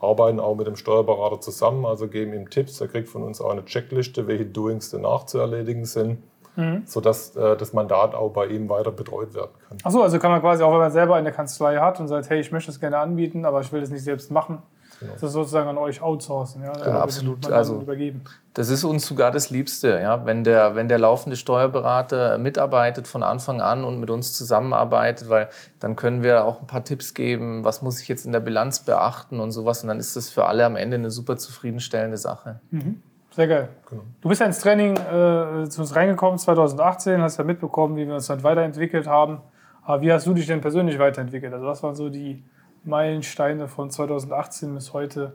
arbeiten 0.00 0.40
auch 0.40 0.56
mit 0.56 0.66
dem 0.66 0.74
Steuerberater 0.74 1.40
zusammen, 1.40 1.86
also 1.86 2.08
geben 2.08 2.34
ihm 2.34 2.50
Tipps. 2.50 2.80
Er 2.80 2.88
kriegt 2.88 3.08
von 3.08 3.22
uns 3.22 3.40
auch 3.40 3.50
eine 3.50 3.64
Checkliste, 3.64 4.26
welche 4.26 4.46
Doings 4.46 4.90
danach 4.90 5.24
zu 5.26 5.38
erledigen 5.38 5.84
sind. 5.84 6.18
Mhm. 6.56 6.82
sodass 6.86 7.36
äh, 7.36 7.56
das 7.56 7.72
Mandat 7.72 8.14
auch 8.14 8.30
bei 8.30 8.46
ihm 8.46 8.68
weiter 8.68 8.90
betreut 8.90 9.34
werden 9.34 9.52
kann. 9.68 9.78
Achso, 9.82 10.02
also 10.02 10.18
kann 10.18 10.30
man 10.30 10.40
quasi 10.40 10.62
auch, 10.62 10.72
wenn 10.72 10.80
man 10.80 10.92
selber 10.92 11.16
eine 11.16 11.32
Kanzlei 11.32 11.76
hat 11.76 12.00
und 12.00 12.08
sagt, 12.08 12.30
hey, 12.30 12.40
ich 12.40 12.52
möchte 12.52 12.70
es 12.70 12.80
gerne 12.80 12.98
anbieten, 12.98 13.44
aber 13.44 13.60
ich 13.60 13.72
will 13.72 13.82
es 13.82 13.90
nicht 13.90 14.04
selbst 14.04 14.30
machen, 14.30 14.62
Genau. 15.00 15.12
Das 15.14 15.22
ist 15.22 15.32
sozusagen 15.32 15.68
an 15.68 15.78
euch 15.78 16.00
outsourcen, 16.00 16.62
ja, 16.62 16.72
ja 16.78 17.00
absolut. 17.00 17.50
Also 17.50 17.80
übergeben. 17.80 18.22
Das 18.54 18.68
ist 18.68 18.84
uns 18.84 19.06
sogar 19.06 19.30
das 19.30 19.50
Liebste, 19.50 20.00
ja, 20.00 20.24
wenn 20.24 20.44
der, 20.44 20.76
wenn 20.76 20.88
der 20.88 20.98
laufende 20.98 21.36
Steuerberater 21.36 22.38
mitarbeitet 22.38 23.08
von 23.08 23.22
Anfang 23.22 23.60
an 23.60 23.84
und 23.84 23.98
mit 23.98 24.10
uns 24.10 24.32
zusammenarbeitet, 24.32 25.28
weil 25.28 25.48
dann 25.80 25.96
können 25.96 26.22
wir 26.22 26.44
auch 26.44 26.60
ein 26.60 26.66
paar 26.66 26.84
Tipps 26.84 27.14
geben, 27.14 27.64
was 27.64 27.82
muss 27.82 28.00
ich 28.00 28.08
jetzt 28.08 28.24
in 28.24 28.32
der 28.32 28.40
Bilanz 28.40 28.80
beachten 28.80 29.40
und 29.40 29.50
sowas, 29.50 29.82
und 29.82 29.88
dann 29.88 29.98
ist 29.98 30.16
das 30.16 30.30
für 30.30 30.46
alle 30.46 30.64
am 30.64 30.76
Ende 30.76 30.96
eine 30.96 31.10
super 31.10 31.36
zufriedenstellende 31.36 32.16
Sache. 32.16 32.60
Mhm. 32.70 33.02
Sehr 33.34 33.48
geil. 33.48 33.68
Genau. 33.90 34.02
Du 34.20 34.28
bist 34.28 34.40
ja 34.40 34.46
ins 34.46 34.60
Training 34.60 34.96
äh, 34.96 35.68
zu 35.68 35.80
uns 35.80 35.96
reingekommen 35.96 36.38
2018, 36.38 37.20
hast 37.20 37.36
ja 37.36 37.42
mitbekommen, 37.42 37.96
wie 37.96 38.06
wir 38.06 38.14
uns 38.14 38.28
dann 38.28 38.44
weiterentwickelt 38.44 39.08
haben. 39.08 39.40
Aber 39.82 40.02
wie 40.02 40.12
hast 40.12 40.26
du 40.26 40.34
dich 40.34 40.46
denn 40.46 40.60
persönlich 40.60 41.00
weiterentwickelt? 41.00 41.52
Also 41.52 41.66
was 41.66 41.82
waren 41.82 41.96
so 41.96 42.10
die 42.10 42.44
Meilensteine 42.84 43.66
von 43.66 43.90
2018 43.90 44.72
bis 44.72 44.92
heute, 44.92 45.34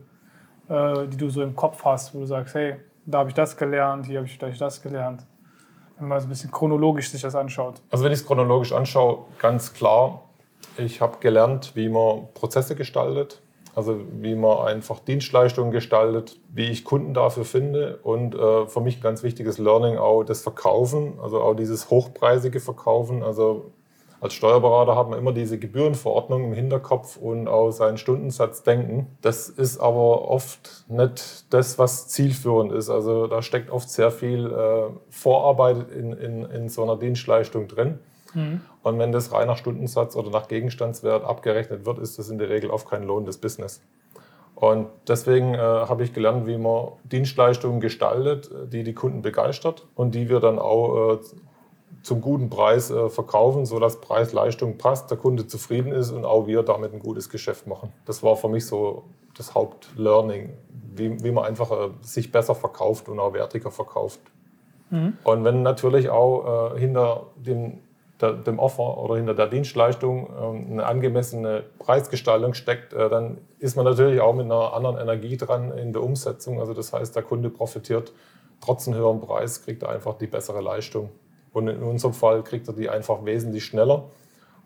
äh, 0.69 1.07
die 1.07 1.17
du 1.17 1.29
so 1.29 1.41
im 1.41 1.57
Kopf 1.57 1.83
hast, 1.83 2.15
wo 2.15 2.19
du 2.19 2.25
sagst, 2.25 2.55
hey, 2.55 2.77
da 3.05 3.19
habe 3.19 3.29
ich 3.29 3.35
das 3.35 3.57
gelernt, 3.57 4.05
hier 4.05 4.19
habe 4.19 4.27
ich 4.27 4.37
vielleicht 4.37 4.61
das 4.61 4.81
gelernt. 4.81 5.25
Wenn 5.97 6.07
man 6.07 6.21
so 6.21 6.27
ein 6.27 6.29
bisschen 6.29 6.51
chronologisch 6.51 7.09
sich 7.09 7.21
das 7.21 7.35
anschaut. 7.35 7.81
Also 7.91 8.05
wenn 8.05 8.13
ich 8.13 8.19
es 8.19 8.25
chronologisch 8.25 8.71
anschaue, 8.71 9.25
ganz 9.39 9.73
klar, 9.73 10.21
ich 10.77 11.01
habe 11.01 11.17
gelernt, 11.19 11.75
wie 11.75 11.89
man 11.89 12.29
Prozesse 12.33 12.75
gestaltet, 12.75 13.41
also 13.79 14.01
wie 14.19 14.35
man 14.35 14.67
einfach 14.67 14.99
Dienstleistungen 14.99 15.71
gestaltet, 15.71 16.37
wie 16.53 16.69
ich 16.69 16.83
Kunden 16.83 17.13
dafür 17.13 17.45
finde 17.45 17.97
und 18.03 18.35
äh, 18.35 18.67
für 18.67 18.81
mich 18.81 18.97
ein 18.97 19.01
ganz 19.01 19.23
wichtiges 19.23 19.57
Learning 19.57 19.97
auch 19.97 20.23
das 20.25 20.41
Verkaufen, 20.41 21.13
also 21.21 21.39
auch 21.41 21.53
dieses 21.53 21.89
hochpreisige 21.89 22.59
Verkaufen. 22.59 23.23
Also 23.23 23.71
als 24.19 24.33
Steuerberater 24.33 24.97
hat 24.97 25.09
man 25.09 25.17
immer 25.17 25.31
diese 25.31 25.57
Gebührenverordnung 25.57 26.43
im 26.43 26.53
Hinterkopf 26.53 27.15
und 27.15 27.47
auch 27.47 27.71
seinen 27.71 27.97
Stundensatz 27.97 28.63
denken. 28.63 29.07
Das 29.21 29.47
ist 29.47 29.79
aber 29.79 30.27
oft 30.27 30.83
nicht 30.89 31.53
das, 31.53 31.79
was 31.79 32.09
zielführend 32.09 32.73
ist. 32.73 32.89
Also 32.89 33.27
da 33.27 33.41
steckt 33.41 33.71
oft 33.71 33.89
sehr 33.89 34.11
viel 34.11 34.51
äh, 34.51 34.89
Vorarbeit 35.09 35.89
in, 35.91 36.11
in, 36.11 36.43
in 36.43 36.67
so 36.67 36.83
einer 36.83 36.97
Dienstleistung 36.97 37.69
drin. 37.69 37.99
Mhm. 38.35 38.61
Und 38.83 38.99
wenn 38.99 39.11
das 39.11 39.31
rein 39.31 39.47
nach 39.47 39.57
Stundensatz 39.57 40.15
oder 40.15 40.29
nach 40.29 40.47
Gegenstandswert 40.47 41.23
abgerechnet 41.23 41.85
wird, 41.85 41.99
ist 41.99 42.19
das 42.19 42.29
in 42.29 42.37
der 42.37 42.49
Regel 42.49 42.69
oft 42.69 42.89
kein 42.89 43.03
lohnendes 43.03 43.37
Business. 43.37 43.81
Und 44.55 44.87
deswegen 45.07 45.53
äh, 45.53 45.57
habe 45.57 46.03
ich 46.03 46.13
gelernt, 46.13 46.45
wie 46.45 46.57
man 46.57 46.89
Dienstleistungen 47.05 47.79
gestaltet, 47.79 48.49
die 48.71 48.83
die 48.83 48.93
Kunden 48.93 49.21
begeistert 49.21 49.87
und 49.95 50.15
die 50.15 50.27
wir 50.27 50.41
dann 50.41 50.59
auch 50.59 51.13
äh, 51.13 51.17
zum 52.03 52.21
guten 52.21 52.49
Preis 52.49 52.91
äh, 52.91 53.09
verkaufen, 53.09 53.65
sodass 53.65 54.01
Preis-Leistung 54.01 54.77
passt, 54.77 55.11
der 55.11 55.17
Kunde 55.17 55.47
zufrieden 55.47 55.91
ist 55.91 56.11
und 56.11 56.25
auch 56.25 56.47
wir 56.47 56.63
damit 56.63 56.93
ein 56.93 56.99
gutes 56.99 57.29
Geschäft 57.29 57.67
machen. 57.67 57.93
Das 58.05 58.21
war 58.21 58.35
für 58.35 58.49
mich 58.49 58.65
so 58.65 59.03
das 59.37 59.55
Hauptlearning, 59.55 60.49
wie, 60.95 61.23
wie 61.23 61.31
man 61.31 61.45
einfach 61.45 61.71
äh, 61.71 61.89
sich 62.01 62.31
besser 62.31 62.55
verkauft 62.55 63.09
und 63.09 63.19
auch 63.19 63.33
wertiger 63.33 63.71
verkauft. 63.71 64.19
Mhm. 64.89 65.17
Und 65.23 65.43
wenn 65.43 65.61
natürlich 65.61 66.09
auch 66.09 66.73
äh, 66.75 66.79
hinter 66.79 67.27
dem, 67.35 67.79
dem 68.21 68.59
Offer 68.59 68.97
oder 68.97 69.15
hinter 69.15 69.33
der 69.33 69.47
Dienstleistung 69.47 70.29
ähm, 70.29 70.67
eine 70.71 70.85
angemessene 70.85 71.63
Preisgestaltung 71.79 72.53
steckt, 72.53 72.93
äh, 72.93 73.09
dann 73.09 73.37
ist 73.59 73.75
man 73.75 73.85
natürlich 73.85 74.19
auch 74.19 74.33
mit 74.33 74.45
einer 74.45 74.73
anderen 74.73 74.97
Energie 74.97 75.37
dran 75.37 75.71
in 75.71 75.93
der 75.93 76.03
Umsetzung. 76.03 76.59
Also 76.59 76.73
das 76.73 76.91
heißt, 76.91 77.15
der 77.15 77.23
Kunde 77.23 77.49
profitiert 77.49 78.13
trotz 78.61 78.87
einem 78.87 78.97
höheren 78.97 79.21
Preis, 79.21 79.63
kriegt 79.63 79.83
er 79.83 79.89
einfach 79.89 80.17
die 80.17 80.27
bessere 80.27 80.61
Leistung. 80.61 81.09
Und 81.53 81.67
in 81.67 81.81
unserem 81.81 82.13
Fall 82.13 82.43
kriegt 82.43 82.67
er 82.67 82.73
die 82.73 82.89
einfach 82.89 83.25
wesentlich 83.25 83.65
schneller. 83.65 84.09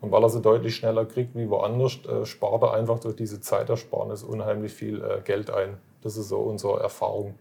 Und 0.00 0.10
weil 0.10 0.22
er 0.22 0.28
sie 0.28 0.42
deutlich 0.42 0.74
schneller 0.74 1.06
kriegt 1.06 1.34
wie 1.34 1.48
woanders, 1.48 1.98
äh, 2.06 2.26
spart 2.26 2.62
er 2.62 2.74
einfach 2.74 2.98
durch 2.98 3.16
diese 3.16 3.40
Zeitersparnis 3.40 4.22
unheimlich 4.22 4.72
viel 4.72 5.02
äh, 5.02 5.20
Geld 5.22 5.50
ein. 5.50 5.78
Das 6.02 6.16
ist 6.16 6.28
so 6.28 6.40
unsere 6.40 6.80
Erfahrung. 6.80 7.34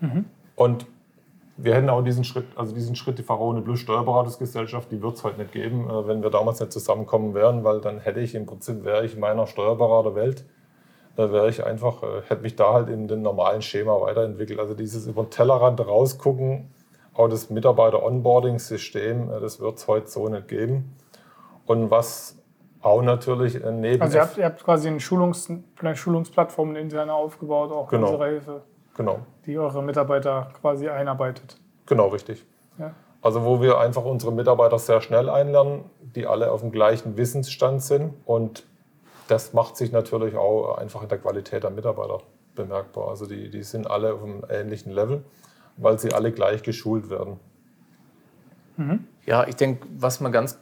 Mhm. 0.00 0.26
Und 0.54 0.86
wir 1.56 1.74
hätten 1.74 1.88
auch 1.88 2.02
diesen 2.02 2.24
Schritt, 2.24 2.46
also 2.56 2.74
diesen 2.74 2.96
Schritt, 2.96 3.18
die 3.18 3.22
Farone 3.22 3.62
Plus 3.62 3.80
Steuerberatungsgesellschaft, 3.80 4.90
die 4.92 5.00
wird 5.02 5.16
es 5.16 5.24
heute 5.24 5.38
nicht 5.38 5.52
geben, 5.52 5.88
äh, 5.88 6.06
wenn 6.06 6.22
wir 6.22 6.30
damals 6.30 6.60
nicht 6.60 6.72
zusammenkommen 6.72 7.34
wären, 7.34 7.64
weil 7.64 7.80
dann 7.80 7.98
hätte 7.98 8.20
ich 8.20 8.34
im 8.34 8.46
Prinzip, 8.46 8.84
wäre 8.84 9.04
ich 9.04 9.14
in 9.14 9.20
meiner 9.20 9.46
Steuerberaterwelt, 9.46 10.44
da 11.16 11.32
wäre 11.32 11.48
ich 11.48 11.64
einfach, 11.64 12.02
hätte 12.28 12.42
mich 12.42 12.56
da 12.56 12.74
halt 12.74 12.90
in 12.90 13.08
dem 13.08 13.22
normalen 13.22 13.62
Schema 13.62 13.98
weiterentwickelt. 14.02 14.60
Also 14.60 14.74
dieses 14.74 15.06
über 15.06 15.22
den 15.22 15.30
Tellerrand 15.30 15.80
rausgucken, 15.80 16.68
auch 17.14 17.28
das 17.28 17.50
Mitarbeiter-Onboarding-System, 17.50 19.30
äh, 19.30 19.40
das 19.40 19.60
wird 19.60 19.78
es 19.78 19.88
heute 19.88 20.08
so 20.08 20.28
nicht 20.28 20.48
geben. 20.48 20.96
Und 21.64 21.90
was 21.90 22.36
auch 22.82 23.02
natürlich 23.02 23.62
äh, 23.62 23.72
neben. 23.72 24.02
Also, 24.02 24.18
ihr 24.18 24.22
habt, 24.22 24.38
ihr 24.38 24.44
habt 24.44 24.62
quasi 24.62 24.88
eine, 24.88 25.00
Schulungs-, 25.00 25.50
eine 25.80 25.96
Schulungsplattform 25.96 26.70
eine 26.70 26.80
interne 26.80 27.14
aufgebaut, 27.14 27.72
auch 27.72 27.88
genau. 27.88 28.06
unsere 28.12 28.28
Hilfe, 28.28 28.62
genau. 28.96 29.20
Die 29.46 29.58
eure 29.58 29.82
Mitarbeiter 29.82 30.50
quasi 30.60 30.88
einarbeitet. 30.88 31.58
Genau, 31.86 32.08
richtig. 32.08 32.44
Ja. 32.78 32.94
Also, 33.22 33.44
wo 33.44 33.60
wir 33.60 33.78
einfach 33.78 34.04
unsere 34.04 34.32
Mitarbeiter 34.32 34.78
sehr 34.78 35.00
schnell 35.00 35.28
einlernen, 35.28 35.84
die 36.00 36.26
alle 36.26 36.50
auf 36.50 36.60
dem 36.60 36.70
gleichen 36.70 37.16
Wissensstand 37.16 37.82
sind. 37.82 38.14
Und 38.24 38.66
das 39.28 39.52
macht 39.52 39.76
sich 39.76 39.92
natürlich 39.92 40.36
auch 40.36 40.76
einfach 40.76 41.02
in 41.02 41.08
der 41.08 41.18
Qualität 41.18 41.64
der 41.64 41.70
Mitarbeiter 41.70 42.20
bemerkbar. 42.54 43.08
Also, 43.08 43.26
die, 43.26 43.50
die 43.50 43.62
sind 43.62 43.90
alle 43.90 44.14
auf 44.14 44.22
einem 44.22 44.44
ähnlichen 44.48 44.92
Level 44.92 45.24
weil 45.76 45.98
sie 45.98 46.12
alle 46.12 46.32
gleich 46.32 46.62
geschult 46.62 47.10
werden. 47.10 47.38
Mhm. 48.76 49.06
Ja, 49.24 49.46
ich 49.46 49.56
denke, 49.56 49.86
was 49.96 50.20
man 50.20 50.32
ganz 50.32 50.58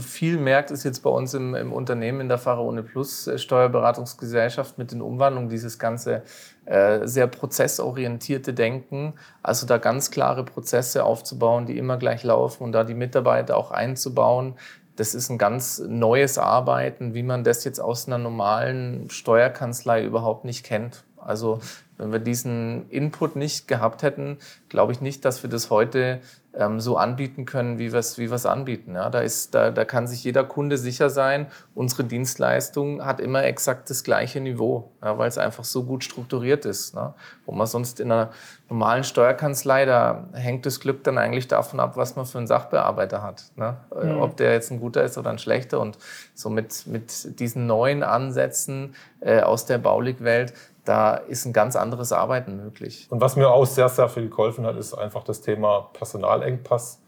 viel 0.00 0.36
merkt, 0.38 0.70
ist 0.70 0.84
jetzt 0.84 1.00
bei 1.00 1.10
uns 1.10 1.32
im, 1.34 1.54
im 1.54 1.72
Unternehmen 1.72 2.20
in 2.20 2.28
der 2.28 2.38
Pharaone 2.38 2.82
Plus 2.82 3.26
äh, 3.26 3.38
Steuerberatungsgesellschaft 3.38 4.78
mit 4.78 4.90
den 4.90 5.00
Umwandlungen 5.00 5.48
dieses 5.48 5.78
ganze 5.78 6.22
äh, 6.64 7.06
sehr 7.06 7.28
prozessorientierte 7.28 8.52
Denken, 8.52 9.14
also 9.42 9.66
da 9.66 9.78
ganz 9.78 10.10
klare 10.10 10.44
Prozesse 10.44 11.04
aufzubauen, 11.04 11.66
die 11.66 11.78
immer 11.78 11.98
gleich 11.98 12.24
laufen 12.24 12.64
und 12.64 12.72
da 12.72 12.84
die 12.84 12.94
Mitarbeiter 12.94 13.56
auch 13.56 13.70
einzubauen. 13.70 14.54
Das 14.96 15.14
ist 15.14 15.30
ein 15.30 15.38
ganz 15.38 15.78
neues 15.78 16.36
Arbeiten, 16.36 17.14
wie 17.14 17.22
man 17.22 17.44
das 17.44 17.64
jetzt 17.64 17.80
aus 17.80 18.06
einer 18.06 18.18
normalen 18.18 19.08
Steuerkanzlei 19.08 20.04
überhaupt 20.04 20.44
nicht 20.44 20.64
kennt. 20.64 21.04
Also 21.24 21.60
wenn 22.00 22.12
wir 22.12 22.18
diesen 22.18 22.88
Input 22.88 23.36
nicht 23.36 23.68
gehabt 23.68 24.02
hätten, 24.02 24.38
glaube 24.68 24.92
ich 24.92 25.00
nicht, 25.00 25.24
dass 25.24 25.42
wir 25.42 25.50
das 25.50 25.68
heute 25.68 26.20
ähm, 26.54 26.80
so 26.80 26.96
anbieten 26.96 27.44
können, 27.44 27.78
wie 27.78 27.92
wir 27.92 27.98
es 27.98 28.18
wie 28.18 28.30
wir's 28.30 28.46
anbieten. 28.46 28.94
Ja, 28.94 29.10
da, 29.10 29.20
ist, 29.20 29.54
da, 29.54 29.70
da 29.70 29.84
kann 29.84 30.08
sich 30.08 30.24
jeder 30.24 30.42
Kunde 30.42 30.78
sicher 30.78 31.10
sein, 31.10 31.46
unsere 31.74 32.04
Dienstleistung 32.04 33.04
hat 33.04 33.20
immer 33.20 33.44
exakt 33.44 33.90
das 33.90 34.02
gleiche 34.02 34.40
Niveau, 34.40 34.90
ja, 35.02 35.16
weil 35.18 35.28
es 35.28 35.38
einfach 35.38 35.64
so 35.64 35.84
gut 35.84 36.02
strukturiert 36.02 36.64
ist. 36.64 36.94
Ne? 36.94 37.14
Wo 37.46 37.52
man 37.52 37.66
sonst 37.66 38.00
in 38.00 38.10
einer 38.10 38.30
normalen 38.68 39.04
Steuerkanzlei, 39.04 39.84
da 39.84 40.28
hängt 40.32 40.66
das 40.66 40.80
Glück 40.80 41.04
dann 41.04 41.18
eigentlich 41.18 41.48
davon 41.48 41.78
ab, 41.80 41.96
was 41.96 42.16
man 42.16 42.24
für 42.24 42.38
einen 42.38 42.46
Sachbearbeiter 42.46 43.22
hat. 43.22 43.44
Ne? 43.56 43.76
Mhm. 44.02 44.20
Ob 44.20 44.36
der 44.36 44.52
jetzt 44.52 44.70
ein 44.72 44.80
guter 44.80 45.04
ist 45.04 45.18
oder 45.18 45.30
ein 45.30 45.38
schlechter. 45.38 45.80
Und 45.80 45.98
so 46.34 46.50
mit, 46.50 46.86
mit 46.86 47.38
diesen 47.38 47.66
neuen 47.66 48.02
Ansätzen 48.02 48.94
äh, 49.20 49.40
aus 49.40 49.66
der 49.66 49.78
Baulig-Welt 49.78 50.54
da 50.90 51.14
ist 51.14 51.44
ein 51.44 51.52
ganz 51.52 51.76
anderes 51.76 52.10
Arbeiten 52.10 52.56
möglich. 52.56 53.06
Und 53.10 53.20
was 53.20 53.36
mir 53.36 53.48
auch 53.48 53.64
sehr, 53.64 53.88
sehr 53.88 54.08
viel 54.08 54.28
geholfen 54.28 54.66
hat, 54.66 54.76
ist 54.76 54.92
einfach 54.92 55.22
das 55.22 55.40
Thema 55.40 55.88
Personalengpass. 55.92 57.00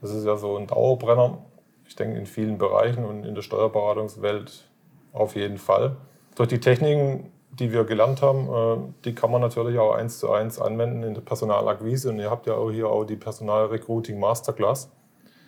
Das 0.00 0.10
ist 0.10 0.24
ja 0.24 0.36
so 0.36 0.56
ein 0.56 0.66
Dauerbrenner. 0.66 1.38
Ich 1.86 1.94
denke 1.94 2.18
in 2.18 2.26
vielen 2.26 2.58
Bereichen 2.58 3.04
und 3.04 3.24
in 3.24 3.36
der 3.36 3.42
Steuerberatungswelt 3.42 4.68
auf 5.12 5.36
jeden 5.36 5.58
Fall. 5.58 5.94
Durch 6.34 6.48
die 6.48 6.58
Techniken, 6.58 7.32
die 7.52 7.72
wir 7.72 7.84
gelernt 7.84 8.22
haben, 8.22 8.48
äh, 8.48 8.92
die 9.04 9.14
kann 9.14 9.30
man 9.30 9.40
natürlich 9.40 9.78
auch 9.78 9.94
eins 9.94 10.18
zu 10.18 10.32
eins 10.32 10.60
anwenden 10.60 11.04
in 11.04 11.14
der 11.14 11.20
Personalakquise. 11.20 12.08
Und 12.08 12.18
ihr 12.18 12.32
habt 12.32 12.48
ja 12.48 12.54
auch 12.54 12.72
hier 12.72 12.88
auch 12.88 13.04
die 13.04 13.14
Personalrecruiting 13.14 14.18
Masterclass. 14.18 14.90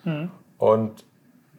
Mhm. 0.04 0.30
Und 0.58 1.04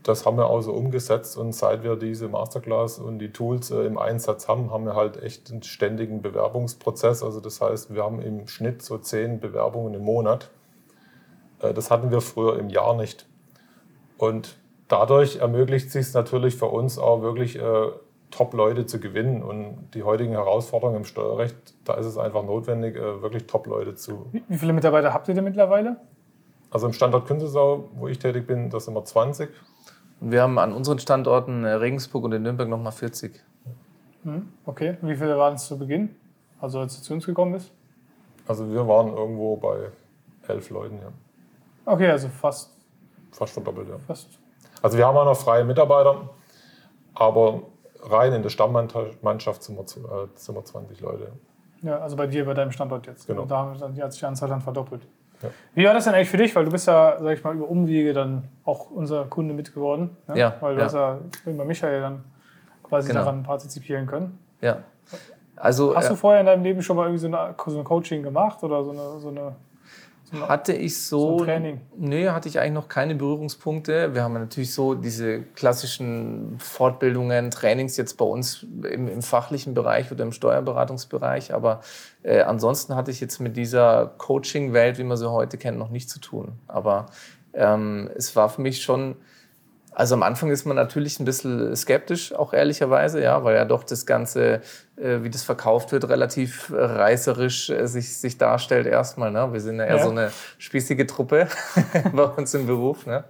das 0.04 0.26
haben 0.26 0.38
wir 0.38 0.48
auch 0.48 0.62
so 0.62 0.74
umgesetzt 0.74 1.38
und 1.38 1.54
seit 1.54 1.84
wir 1.84 1.96
diese 1.96 2.28
Masterclass 2.28 2.98
und 2.98 3.20
die 3.20 3.32
Tools 3.32 3.70
äh, 3.72 3.86
im 3.86 3.98
Einsatz 3.98 4.48
haben, 4.48 4.72
haben 4.72 4.86
wir 4.86 4.96
halt 4.96 5.22
echt 5.22 5.52
einen 5.52 5.64
ständigen 5.64 6.22
Bewerbungsprozess. 6.22 7.24
Also 7.24 7.40
das 7.40 7.62
heißt, 7.62 7.94
wir 7.94 8.04
haben 8.04 8.22
im 8.22 8.48
Schnitt 8.48 8.82
so 8.82 8.98
zehn 8.98 9.40
Bewerbungen 9.40 9.94
im 9.94 10.04
Monat. 10.04 10.50
Äh, 11.60 11.74
das 11.74 11.92
hatten 11.92 12.10
wir 12.10 12.22
früher 12.22 12.58
im 12.58 12.70
Jahr 12.70 12.96
nicht. 12.96 13.28
Und 14.18 14.58
dadurch 14.88 15.38
ermöglicht 15.38 15.88
es 15.88 15.94
sich 15.94 16.14
natürlich 16.14 16.56
für 16.56 16.68
uns 16.68 16.98
auch 16.98 17.22
wirklich 17.22 17.58
äh, 17.60 17.88
Top-Leute 18.32 18.88
zu 18.88 19.00
gewinnen. 19.00 19.44
Und 19.44 19.92
die 19.94 20.02
heutigen 20.02 20.32
Herausforderungen 20.32 20.98
im 20.98 21.06
Steuerrecht, 21.06 21.56
da 21.84 21.94
ist 21.96 22.06
es 22.08 22.18
einfach 22.18 22.44
notwendig, 22.44 22.96
wirklich 22.96 23.46
Top-Leute 23.46 23.94
zu. 23.96 24.28
Wie 24.32 24.58
viele 24.58 24.74
Mitarbeiter 24.74 25.14
habt 25.14 25.28
ihr 25.28 25.36
denn 25.36 25.44
mittlerweile? 25.44 25.98
Also 26.72 26.88
im 26.88 26.94
Standort 26.94 27.28
Künzelsau, 27.28 27.90
wo 27.96 28.08
ich 28.08 28.18
tätig 28.20 28.48
bin, 28.48 28.70
das 28.70 28.86
sind 28.86 28.94
wir 28.94 29.04
20. 29.04 29.50
Und 30.22 30.32
wir 30.32 30.44
haben 30.44 30.58
an 30.60 30.72
unseren 30.72 31.00
Standorten 31.00 31.66
äh, 31.66 31.72
Regensburg 31.72 32.24
und 32.24 32.32
in 32.32 32.44
Nürnberg 32.44 32.70
nochmal 32.70 32.92
40. 32.92 33.44
Hm, 34.24 34.54
okay, 34.66 34.98
wie 35.02 35.16
viele 35.16 35.36
waren 35.38 35.56
es 35.56 35.66
zu 35.66 35.78
Beginn, 35.78 36.16
also 36.60 36.80
als 36.80 36.96
du 36.98 37.02
zu 37.04 37.14
uns 37.16 37.26
gekommen 37.26 37.54
bist? 37.54 37.72
Also 38.48 38.72
wir 38.72 38.88
waren 38.88 39.08
irgendwo 39.08 39.56
bei 39.58 39.90
elf 40.48 40.70
Leuten, 40.70 41.00
ja. 41.02 41.12
Okay, 41.92 42.10
also 42.10 42.28
fast. 42.30 42.72
Fast 43.32 43.54
verdoppelt, 43.54 43.90
ja. 43.90 43.98
fast. 43.98 44.28
Also 44.84 44.98
wir 44.98 45.08
haben 45.08 45.18
auch 45.18 45.26
noch 45.26 45.38
freie 45.38 45.64
Mitarbeiter, 45.64 46.30
aber 47.16 47.64
rein 48.04 48.34
in 48.34 48.44
der 48.44 48.50
Stammmannschaft 48.50 49.64
sind 49.64 49.76
wir, 49.78 49.84
äh, 49.84 50.28
sind 50.36 50.56
wir 50.56 50.64
20 50.64 51.02
Leute. 51.02 51.32
Ja, 51.82 51.98
also 51.98 52.16
bei 52.16 52.28
dir, 52.28 52.46
bei 52.46 52.54
deinem 52.54 52.72
Standort 52.72 53.08
jetzt. 53.08 53.26
Genau. 53.26 53.46
Da 53.46 53.58
haben 53.58 53.74
wir 53.74 53.80
dann- 53.80 54.00
hat 54.00 54.12
sich 54.12 54.20
die 54.20 54.26
Anzahl 54.28 54.50
dann 54.50 54.62
verdoppelt. 54.62 55.08
Ja. 55.42 55.50
Wie 55.74 55.86
war 55.86 55.94
das 55.94 56.06
denn 56.06 56.14
eigentlich 56.14 56.30
für 56.30 56.38
dich? 56.38 56.56
Weil 56.56 56.66
du 56.66 56.72
bist 56.72 56.88
ja, 56.88 57.18
sag 57.20 57.38
ich 57.38 57.44
mal, 57.44 57.56
über 57.56 57.68
Umwege 57.70 58.14
dann 58.14 58.44
auch 58.66 58.92
unser 58.92 59.26
Kunde 59.26 59.54
mitgeworden. 59.54 60.16
Ne? 60.28 60.38
Ja, 60.38 60.56
Weil 60.60 60.76
du 60.76 60.80
ja. 60.80 60.86
hast 60.86 60.94
ja 60.94 61.20
bei 61.46 61.66
Michael 61.66 62.02
dann 62.02 62.24
quasi 62.84 63.08
Genau. 63.10 63.22
daran 63.22 63.44
partizipieren 63.44 64.06
können. 64.06 64.38
Ja. 64.62 64.78
Also 65.56 65.96
Hast 65.96 66.06
äh, 66.06 66.10
du 66.10 66.16
vorher 66.16 66.40
in 66.40 66.46
deinem 66.48 66.64
Leben 66.64 66.82
schon 66.82 66.96
mal 66.98 67.04
irgendwie 67.04 67.20
so, 67.20 67.28
eine, 67.28 67.56
so 67.68 67.78
ein 67.78 67.84
Coaching 67.84 68.24
gemacht 68.24 68.64
oder 68.64 68.84
so 68.84 68.92
eine, 68.92 69.20
so 69.20 69.30
eine 69.30 69.56
hatte 70.48 70.74
ich 70.74 71.02
so 71.02 71.40
ein 71.40 71.46
Training? 71.46 71.82
Nee, 71.98 72.30
hatte 72.30 72.48
ich 72.48 72.60
eigentlich 72.60 72.74
noch 72.74 72.88
keine 72.88 73.16
Berührungspunkte. 73.16 74.14
Wir 74.14 74.24
haben 74.24 74.34
natürlich 74.34 74.74
so 74.74 74.94
diese 74.94 75.42
klassischen 75.42 76.58
Fortbildungen, 76.60 77.52
Trainings 77.52 77.98
jetzt 77.98 78.18
bei 78.18 78.26
uns 78.26 78.64
im, 78.64 79.08
im 79.08 79.22
fachlichen 79.22 79.74
Bereich 79.74 80.12
oder 80.12 80.24
im 80.24 80.32
Steuerberatungsbereich. 80.32 81.54
Aber 81.54 81.82
äh, 82.24 82.42
ansonsten 82.42 82.96
hatte 82.96 83.12
ich 83.12 83.20
jetzt 83.20 83.40
mit 83.40 83.58
dieser 83.58 84.14
Coaching-Welt, 84.18 84.98
wie 84.98 85.04
man 85.04 85.18
sie 85.18 85.30
heute 85.30 85.58
kennt, 85.58 85.78
noch 85.78 85.90
nichts 85.90 86.14
zu 86.14 86.20
tun. 86.20 86.54
Aber 86.68 87.08
ähm, 87.54 88.10
es 88.16 88.36
war 88.36 88.50
für 88.50 88.62
mich 88.62 88.82
schon 88.82 89.16
also 89.94 90.16
am 90.16 90.24
Anfang 90.24 90.50
ist 90.52 90.66
man 90.66 90.76
natürlich 90.76 91.20
ein 91.20 91.26
bisschen 91.26 91.76
skeptisch, 91.76 92.34
auch 92.34 92.54
ehrlicherweise, 92.54 93.22
ja, 93.22 93.44
weil 93.44 93.56
ja 93.56 93.66
doch 93.66 93.84
das 93.84 94.06
Ganze, 94.06 94.62
äh, 94.96 95.20
wie 95.22 95.30
das 95.30 95.44
verkauft 95.44 95.92
wird, 95.92 96.08
relativ 96.08 96.70
äh, 96.70 96.76
reißerisch 96.82 97.70
äh, 97.70 97.88
sich, 97.88 98.18
sich 98.18 98.38
darstellt 98.38 98.88
erstmal. 98.88 99.32
Ne? 99.32 99.52
Wir 99.52 99.60
sind 99.60 99.80
ja 99.80 99.86
eher 99.86 99.98
Ja. 99.98 100.04
so 100.04 100.10
eine 100.12 100.32
spießige 100.58 101.06
Truppe 101.08 101.48
bei 102.14 102.24
uns 102.24 102.54
im 102.54 102.68
Beruf. 102.68 103.06
Ne? 103.06 103.26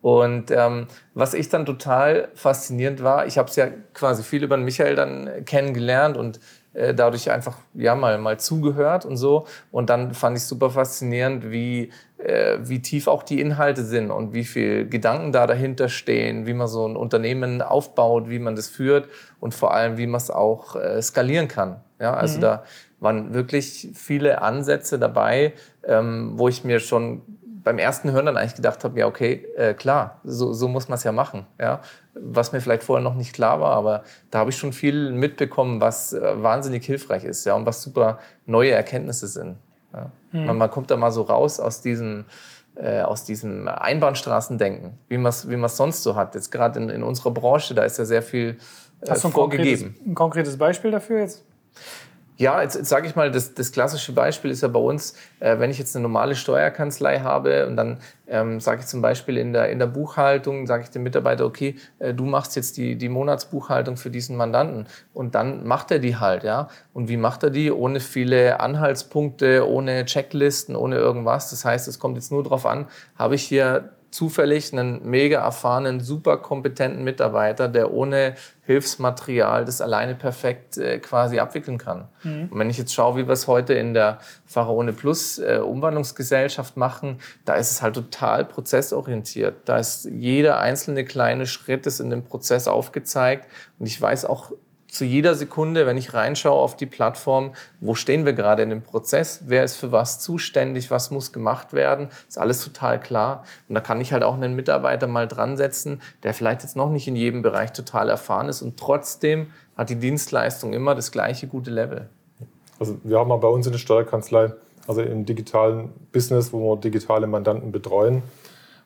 Und 0.00 0.50
ähm, 0.50 0.86
was 1.14 1.34
ich 1.34 1.48
dann 1.48 1.66
total 1.66 2.28
faszinierend 2.34 3.02
war, 3.02 3.26
ich 3.26 3.36
habe 3.38 3.48
es 3.48 3.56
ja 3.56 3.66
quasi 3.94 4.22
viel 4.22 4.44
über 4.44 4.56
den 4.56 4.64
Michael 4.64 4.94
dann 4.94 5.44
kennengelernt 5.44 6.16
und 6.16 6.38
äh, 6.78 6.94
dadurch 6.94 7.30
einfach 7.30 7.56
ja 7.74 7.94
mal 7.94 8.18
mal 8.18 8.38
zugehört 8.38 9.04
und 9.04 9.16
so. 9.16 9.46
Und 9.72 9.90
dann 9.90 10.14
fand 10.14 10.36
ich 10.36 10.44
super 10.44 10.70
faszinierend, 10.70 11.50
wie 11.50 11.90
äh, 12.18 12.58
wie 12.62 12.80
tief 12.80 13.08
auch 13.08 13.22
die 13.22 13.40
Inhalte 13.40 13.84
sind 13.84 14.10
und 14.10 14.32
wie 14.32 14.44
viel 14.44 14.88
Gedanken 14.88 15.32
da 15.32 15.46
dahinter 15.46 15.88
stehen, 15.88 16.46
wie 16.46 16.54
man 16.54 16.68
so 16.68 16.86
ein 16.86 16.96
Unternehmen 16.96 17.62
aufbaut, 17.62 18.30
wie 18.30 18.38
man 18.38 18.54
das 18.56 18.68
führt 18.68 19.08
und 19.40 19.54
vor 19.54 19.74
allem 19.74 19.98
wie 19.98 20.06
man 20.06 20.18
es 20.18 20.30
auch 20.30 20.76
äh, 20.76 21.02
skalieren 21.02 21.48
kann. 21.48 21.80
Ja, 22.00 22.14
also 22.14 22.40
da 22.40 22.62
waren 23.00 23.34
wirklich 23.34 23.88
viele 23.94 24.42
Ansätze 24.42 24.98
dabei, 24.98 25.54
ähm, 25.84 26.32
wo 26.36 26.48
ich 26.48 26.62
mir 26.62 26.78
schon 26.78 27.22
beim 27.68 27.78
ersten 27.78 28.10
Hören 28.12 28.24
dann 28.24 28.38
eigentlich 28.38 28.54
gedacht 28.54 28.82
habe, 28.82 28.98
ja, 28.98 29.06
okay, 29.06 29.46
äh, 29.54 29.74
klar, 29.74 30.22
so, 30.24 30.54
so 30.54 30.68
muss 30.68 30.88
man 30.88 30.96
es 30.96 31.04
ja 31.04 31.12
machen. 31.12 31.44
Ja? 31.60 31.82
Was 32.14 32.52
mir 32.52 32.62
vielleicht 32.62 32.82
vorher 32.82 33.04
noch 33.04 33.14
nicht 33.14 33.34
klar 33.34 33.60
war, 33.60 33.72
aber 33.72 34.04
da 34.30 34.38
habe 34.38 34.48
ich 34.48 34.56
schon 34.56 34.72
viel 34.72 35.12
mitbekommen, 35.12 35.78
was 35.78 36.14
äh, 36.14 36.42
wahnsinnig 36.42 36.86
hilfreich 36.86 37.24
ist 37.24 37.44
ja, 37.44 37.52
und 37.52 37.66
was 37.66 37.82
super 37.82 38.20
neue 38.46 38.70
Erkenntnisse 38.70 39.26
sind. 39.26 39.56
Ja? 39.92 40.10
Man, 40.32 40.56
man 40.56 40.70
kommt 40.70 40.90
da 40.90 40.96
mal 40.96 41.10
so 41.10 41.20
raus 41.20 41.60
aus 41.60 41.82
diesem, 41.82 42.24
äh, 42.74 43.02
aus 43.02 43.24
diesem 43.24 43.68
Einbahnstraßendenken, 43.68 44.94
wie 45.08 45.18
man 45.18 45.28
es 45.28 45.50
wie 45.50 45.56
man's 45.56 45.76
sonst 45.76 46.02
so 46.02 46.16
hat. 46.16 46.34
Jetzt 46.34 46.50
gerade 46.50 46.80
in, 46.80 46.88
in 46.88 47.02
unserer 47.02 47.32
Branche, 47.32 47.74
da 47.74 47.82
ist 47.82 47.98
ja 47.98 48.06
sehr 48.06 48.22
viel 48.22 48.56
äh, 49.02 49.10
Hast 49.10 49.24
du 49.24 49.28
ein 49.28 49.32
vorgegeben. 49.32 49.82
konkretes, 49.82 50.06
ein 50.06 50.14
konkretes 50.14 50.56
Beispiel 50.56 50.90
dafür 50.90 51.20
jetzt? 51.20 51.44
Ja, 52.40 52.62
jetzt, 52.62 52.76
jetzt 52.76 52.88
sage 52.88 53.08
ich 53.08 53.16
mal, 53.16 53.32
das, 53.32 53.54
das 53.54 53.72
klassische 53.72 54.12
Beispiel 54.12 54.52
ist 54.52 54.60
ja 54.60 54.68
bei 54.68 54.78
uns, 54.78 55.14
äh, 55.40 55.58
wenn 55.58 55.72
ich 55.72 55.78
jetzt 55.80 55.96
eine 55.96 56.04
normale 56.04 56.36
Steuerkanzlei 56.36 57.18
habe 57.18 57.66
und 57.66 57.74
dann 57.76 57.98
ähm, 58.28 58.60
sage 58.60 58.82
ich 58.82 58.86
zum 58.86 59.02
Beispiel 59.02 59.36
in 59.38 59.52
der, 59.52 59.70
in 59.70 59.80
der 59.80 59.88
Buchhaltung, 59.88 60.68
sage 60.68 60.84
ich 60.84 60.90
dem 60.90 61.02
Mitarbeiter, 61.02 61.44
okay, 61.44 61.74
äh, 61.98 62.14
du 62.14 62.24
machst 62.26 62.54
jetzt 62.54 62.76
die, 62.76 62.94
die 62.94 63.08
Monatsbuchhaltung 63.08 63.96
für 63.96 64.10
diesen 64.10 64.36
Mandanten 64.36 64.86
und 65.14 65.34
dann 65.34 65.66
macht 65.66 65.90
er 65.90 65.98
die 65.98 66.14
halt, 66.14 66.44
ja. 66.44 66.68
Und 66.92 67.08
wie 67.08 67.16
macht 67.16 67.42
er 67.42 67.50
die? 67.50 67.72
Ohne 67.72 67.98
viele 67.98 68.60
Anhaltspunkte, 68.60 69.68
ohne 69.68 70.04
Checklisten, 70.04 70.76
ohne 70.76 70.94
irgendwas. 70.94 71.50
Das 71.50 71.64
heißt, 71.64 71.88
es 71.88 71.98
kommt 71.98 72.14
jetzt 72.14 72.30
nur 72.30 72.44
darauf 72.44 72.66
an, 72.66 72.86
habe 73.16 73.34
ich 73.34 73.42
hier 73.42 73.90
zufällig 74.10 74.72
einen 74.72 75.08
mega 75.08 75.40
erfahrenen, 75.40 76.00
super 76.00 76.38
kompetenten 76.38 77.04
Mitarbeiter, 77.04 77.68
der 77.68 77.92
ohne 77.92 78.34
Hilfsmaterial 78.64 79.64
das 79.64 79.80
alleine 79.80 80.14
perfekt 80.14 80.78
äh, 80.78 80.98
quasi 80.98 81.38
abwickeln 81.38 81.78
kann. 81.78 82.08
Und 82.50 82.58
wenn 82.58 82.70
ich 82.70 82.78
jetzt 82.78 82.94
schaue, 82.94 83.16
wie 83.16 83.26
wir 83.26 83.32
es 83.32 83.46
heute 83.46 83.74
in 83.74 83.94
der 83.94 84.18
Pharaone 84.46 84.92
Plus 84.92 85.38
äh, 85.38 85.60
Umwandlungsgesellschaft 85.62 86.76
machen, 86.76 87.18
da 87.44 87.54
ist 87.54 87.70
es 87.70 87.82
halt 87.82 87.94
total 87.94 88.44
prozessorientiert. 88.44 89.68
Da 89.68 89.78
ist 89.78 90.06
jeder 90.06 90.58
einzelne 90.60 91.04
kleine 91.04 91.46
Schritt 91.46 91.86
ist 91.86 92.00
in 92.00 92.10
dem 92.10 92.24
Prozess 92.24 92.68
aufgezeigt 92.68 93.46
und 93.78 93.86
ich 93.86 94.00
weiß 94.00 94.24
auch 94.24 94.52
zu 94.88 95.04
jeder 95.04 95.34
Sekunde, 95.34 95.86
wenn 95.86 95.96
ich 95.96 96.14
reinschaue 96.14 96.58
auf 96.58 96.76
die 96.76 96.86
Plattform, 96.86 97.52
wo 97.80 97.94
stehen 97.94 98.24
wir 98.24 98.32
gerade 98.32 98.62
in 98.62 98.70
dem 98.70 98.82
Prozess, 98.82 99.42
wer 99.46 99.62
ist 99.62 99.76
für 99.76 99.92
was 99.92 100.18
zuständig, 100.18 100.90
was 100.90 101.10
muss 101.10 101.32
gemacht 101.32 101.72
werden, 101.72 102.08
ist 102.26 102.38
alles 102.38 102.64
total 102.64 102.98
klar. 102.98 103.44
Und 103.68 103.74
da 103.74 103.80
kann 103.80 104.00
ich 104.00 104.12
halt 104.12 104.22
auch 104.22 104.34
einen 104.34 104.56
Mitarbeiter 104.56 105.06
mal 105.06 105.28
dran 105.28 105.56
setzen, 105.56 106.00
der 106.22 106.32
vielleicht 106.32 106.62
jetzt 106.62 106.74
noch 106.74 106.90
nicht 106.90 107.06
in 107.06 107.16
jedem 107.16 107.42
Bereich 107.42 107.72
total 107.72 108.08
erfahren 108.08 108.48
ist 108.48 108.62
und 108.62 108.78
trotzdem 108.78 109.48
hat 109.76 109.90
die 109.90 109.96
Dienstleistung 109.96 110.72
immer 110.72 110.94
das 110.94 111.12
gleiche 111.12 111.46
gute 111.46 111.70
Level. 111.70 112.08
Also 112.80 112.96
wir 113.04 113.18
haben 113.18 113.30
auch 113.30 113.40
bei 113.40 113.48
uns 113.48 113.66
in 113.66 113.72
der 113.72 113.78
Steuerkanzlei, 113.78 114.52
also 114.86 115.02
im 115.02 115.26
digitalen 115.26 115.90
Business, 116.12 116.52
wo 116.52 116.60
wir 116.60 116.80
digitale 116.80 117.26
Mandanten 117.26 117.72
betreuen, 117.72 118.22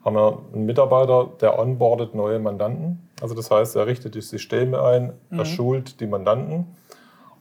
haben 0.05 0.17
wir 0.17 0.39
einen 0.53 0.67
Mitarbeiter, 0.67 1.31
der 1.41 1.59
onboardet 1.59 2.15
neue 2.15 2.39
Mandanten. 2.39 3.09
Also 3.21 3.35
das 3.35 3.51
heißt, 3.51 3.77
er 3.77 3.87
richtet 3.87 4.15
die 4.15 4.21
Systeme 4.21 4.83
ein, 4.83 5.13
er 5.31 5.45
schult 5.45 6.01
die 6.01 6.07
Mandanten. 6.07 6.67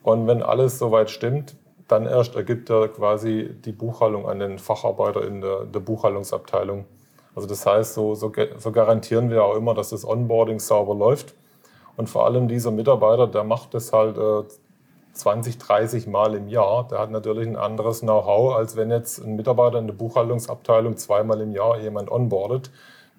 Und 0.04 0.28
wenn 0.28 0.44
alles 0.44 0.78
soweit 0.78 1.10
stimmt, 1.10 1.56
dann 1.88 2.06
erst 2.06 2.36
ergibt 2.36 2.70
er 2.70 2.88
quasi 2.88 3.50
die 3.66 3.72
Buchhaltung 3.72 4.28
an 4.28 4.40
den 4.40 4.60
Facharbeiter 4.60 5.26
in 5.26 5.42
der, 5.42 5.66
der 5.66 5.80
Buchhaltungsabteilung. 5.80 6.86
Also 7.36 7.48
das 7.48 7.66
heißt, 7.66 7.94
so, 7.94 8.16
so, 8.16 8.32
so 8.58 8.72
garantieren 8.72 9.30
wir 9.30 9.44
auch 9.44 9.56
immer, 9.56 9.74
dass 9.74 9.90
das 9.90 10.06
Onboarding 10.08 10.60
sauber 10.60 10.96
läuft. 10.96 11.34
Und 11.98 12.10
vor 12.10 12.26
allem 12.26 12.48
dieser 12.48 12.72
Mitarbeiter, 12.72 13.28
der 13.28 13.44
macht 13.44 13.74
das 13.74 13.92
halt 13.92 14.18
äh, 14.18 14.44
20, 15.14 15.58
30 15.58 16.08
Mal 16.08 16.36
im 16.36 16.48
Jahr. 16.48 16.88
Der 16.90 17.00
hat 17.00 17.12
natürlich 17.12 17.48
ein 17.48 17.56
anderes 17.58 18.00
Know-how, 18.02 18.56
als 18.56 18.76
wenn 18.76 18.90
jetzt 18.92 19.20
ein 19.20 19.36
Mitarbeiter 19.36 19.78
in 19.80 19.88
der 19.88 19.94
Buchhaltungsabteilung 19.94 20.98
zweimal 20.98 21.42
im 21.42 21.52
Jahr 21.52 21.80
jemand 21.80 22.12
onboardet, 22.12 22.72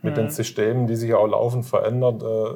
mit 0.05 0.17
den 0.17 0.31
Systemen, 0.31 0.87
die 0.89 0.97
sich 0.97 1.15
auch 1.15 1.27
laufend 1.29 1.65
verändern, 1.65 2.21
äh, 2.21 2.55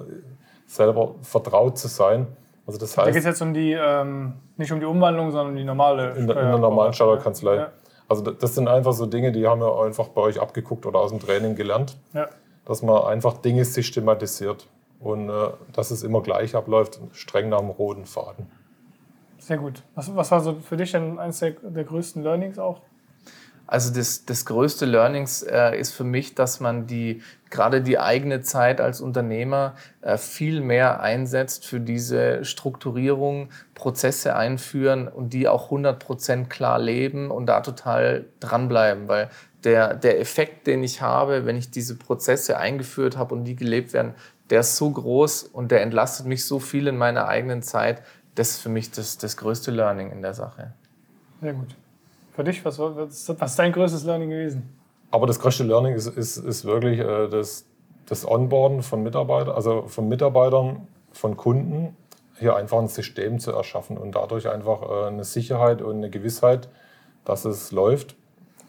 selber 0.67 1.15
vertraut 1.23 1.79
zu 1.79 1.87
sein. 1.89 2.27
Also 2.67 2.79
das 2.81 2.95
Da 2.95 3.05
geht 3.05 3.11
es 3.11 3.17
heißt, 3.19 3.27
jetzt 3.27 3.41
um 3.43 3.55
die, 3.55 3.73
ähm, 3.73 4.33
nicht 4.57 4.73
um 4.73 4.81
die 4.81 4.87
Umwandlung, 4.87 5.31
sondern 5.31 5.51
um 5.51 5.57
die 5.57 5.63
normale 5.65 6.11
in 6.17 6.27
der, 6.27 6.37
in 6.39 6.49
der 6.49 6.59
normalen 6.59 6.93
Steuerkanzlei. 6.93 7.55
Ja. 7.57 7.69
Also 8.09 8.23
das- 8.25 8.39
das 8.39 8.55
sind 8.57 8.67
einfach 8.67 8.93
so 8.93 9.07
Dinge, 9.07 9.31
die 9.31 9.47
haben 9.47 9.61
wir 9.61 9.81
einfach 9.85 10.09
bei 10.09 10.23
euch 10.23 10.41
abgeguckt 10.41 10.87
oder 10.87 10.99
aus 10.99 11.11
dem 11.11 11.21
Training 11.21 11.55
gelernt, 11.55 11.97
Ja. 12.15 12.27
dass 12.65 12.83
man 12.83 13.05
einfach 13.05 13.35
Dinge 13.39 13.65
systematisiert 13.65 14.67
und 14.99 15.29
äh, 15.29 15.33
dass 15.73 15.93
es 15.93 16.03
immer 16.03 16.23
gleich 16.23 16.57
abläuft, 16.57 16.99
streng 17.13 17.49
nach 17.49 17.61
dem 17.61 17.71
roten 17.71 18.07
Faden. 18.07 18.51
Sehr 19.47 19.59
gut. 19.59 19.85
Was, 19.95 20.15
was 20.17 20.33
war 20.33 20.41
so 20.41 20.55
für 20.55 20.77
dich 20.77 20.91
denn 20.91 21.21
eines 21.21 21.39
der, 21.39 21.53
der 21.53 21.85
größten 21.85 22.21
Learnings 22.21 22.59
auch? 22.59 22.81
Also 23.69 23.95
das, 23.95 24.25
das 24.25 24.45
größte 24.45 24.87
Learnings 24.87 25.45
äh, 25.45 25.79
ist 25.79 25.93
für 25.93 26.03
mich, 26.03 26.35
dass 26.35 26.59
man 26.59 26.89
die 26.89 27.23
gerade 27.49 27.81
die 27.81 28.01
eigene 28.01 28.41
Zeit 28.41 28.81
als 28.81 29.01
Unternehmer 29.01 29.77
äh, 30.03 30.19
viel 30.19 30.61
mehr 30.61 31.01
einsetzt 31.01 31.65
für 31.65 31.79
diese 31.79 32.45
Strukturierung, 32.45 33.51
Prozesse 33.75 34.35
einführen 34.35 35.07
und 35.07 35.33
die 35.33 35.47
auch 35.47 35.71
100% 35.71 36.47
klar 36.47 36.81
leben 36.81 37.31
und 37.31 37.47
da 37.47 37.61
total 37.61 38.25
dranbleiben, 38.41 39.07
weil 39.07 39.31
der, 39.63 39.95
der 39.95 40.19
Effekt, 40.21 40.67
den 40.67 40.83
ich 40.83 41.03
habe, 41.03 41.47
wenn 41.47 41.57
ich 41.57 41.71
diese 41.71 41.97
Prozesse 41.97 42.59
eingeführt 42.59 43.17
habe 43.17 43.33
und 43.37 43.45
die 43.45 43.55
gelebt 43.55 43.93
werden, 43.93 44.15
der 44.51 44.61
ist 44.61 44.77
so 44.77 44.91
groß 44.91 45.45
und 45.45 45.71
der 45.71 45.83
entlastet 45.83 46.27
mich 46.27 46.45
so 46.45 46.59
viel 46.59 46.89
in 46.89 46.97
meiner 46.97 47.29
eigenen 47.29 47.63
Zeit. 47.63 48.03
Das 48.37 48.51
ist 48.51 48.59
für 48.59 48.69
mich 48.69 48.91
das, 48.93 49.19
das 49.19 49.37
größte 49.37 49.71
Learning 49.73 50.13
in 50.13 50.23
der 50.23 50.35
Sache. 50.35 50.73
Sehr 51.41 51.55
gut. 51.55 51.75
Für 52.35 52.45
dich, 52.45 52.65
was, 52.65 52.79
war- 52.79 52.95
was, 52.97 53.29
was 53.41 53.51
ist 53.51 53.59
dein 53.59 53.73
größtes 53.73 54.05
Learning 54.05 54.31
gewesen? 54.31 54.69
Aber 55.11 55.27
das 55.27 55.41
größte 55.41 55.65
Learning 55.65 55.95
ist, 55.95 56.07
ist, 56.07 56.37
ist 56.37 56.65
wirklich 56.65 57.01
äh, 57.01 57.29
das, 57.29 57.65
das 58.07 58.27
Onboarden 58.29 58.83
von 58.83 59.03
Mitarbeitern, 59.03 59.55
also 59.55 59.89
von 59.89 60.09
Mitarbeitern, 60.09 60.87
von 61.13 61.37
Kunden, 61.37 61.97
hier 62.39 62.55
einfach 62.55 62.79
ein 62.79 62.89
System 62.89 63.39
zu 63.39 63.53
erschaffen 63.53 63.97
und 63.97 64.13
dadurch 64.15 64.49
einfach 64.49 64.83
äh, 64.83 65.07
eine 65.09 65.25
Sicherheit 65.25 65.81
und 65.81 65.97
eine 65.97 66.11
Gewissheit, 66.11 66.69
dass 67.25 67.45
es 67.47 67.73
läuft. 67.73 68.15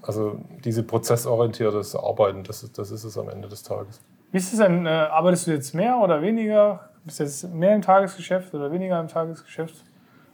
Also 0.02 0.40
diese 0.64 0.84
prozessorientiertes 0.84 1.96
Arbeiten, 1.96 2.44
das 2.46 2.64
ist, 2.64 2.78
das 2.78 2.92
ist 2.92 3.04
es 3.04 3.18
am 3.18 3.28
Ende 3.28 3.50
des 3.50 3.64
Tages. 3.64 4.00
Wie 4.32 4.38
ist 4.38 4.52
es 4.52 4.60
denn? 4.60 4.86
Äh, 4.86 4.90
arbeitest 4.90 5.48
du 5.48 5.52
jetzt 5.52 5.74
mehr 5.74 5.98
oder 5.98 6.22
weniger? 6.22 6.90
Bist 7.06 7.20
du 7.20 7.24
jetzt 7.24 7.54
mehr 7.54 7.74
im 7.74 7.82
Tagesgeschäft 7.82 8.54
oder 8.54 8.72
weniger 8.72 9.00
im 9.00 9.08
Tagesgeschäft 9.08 9.76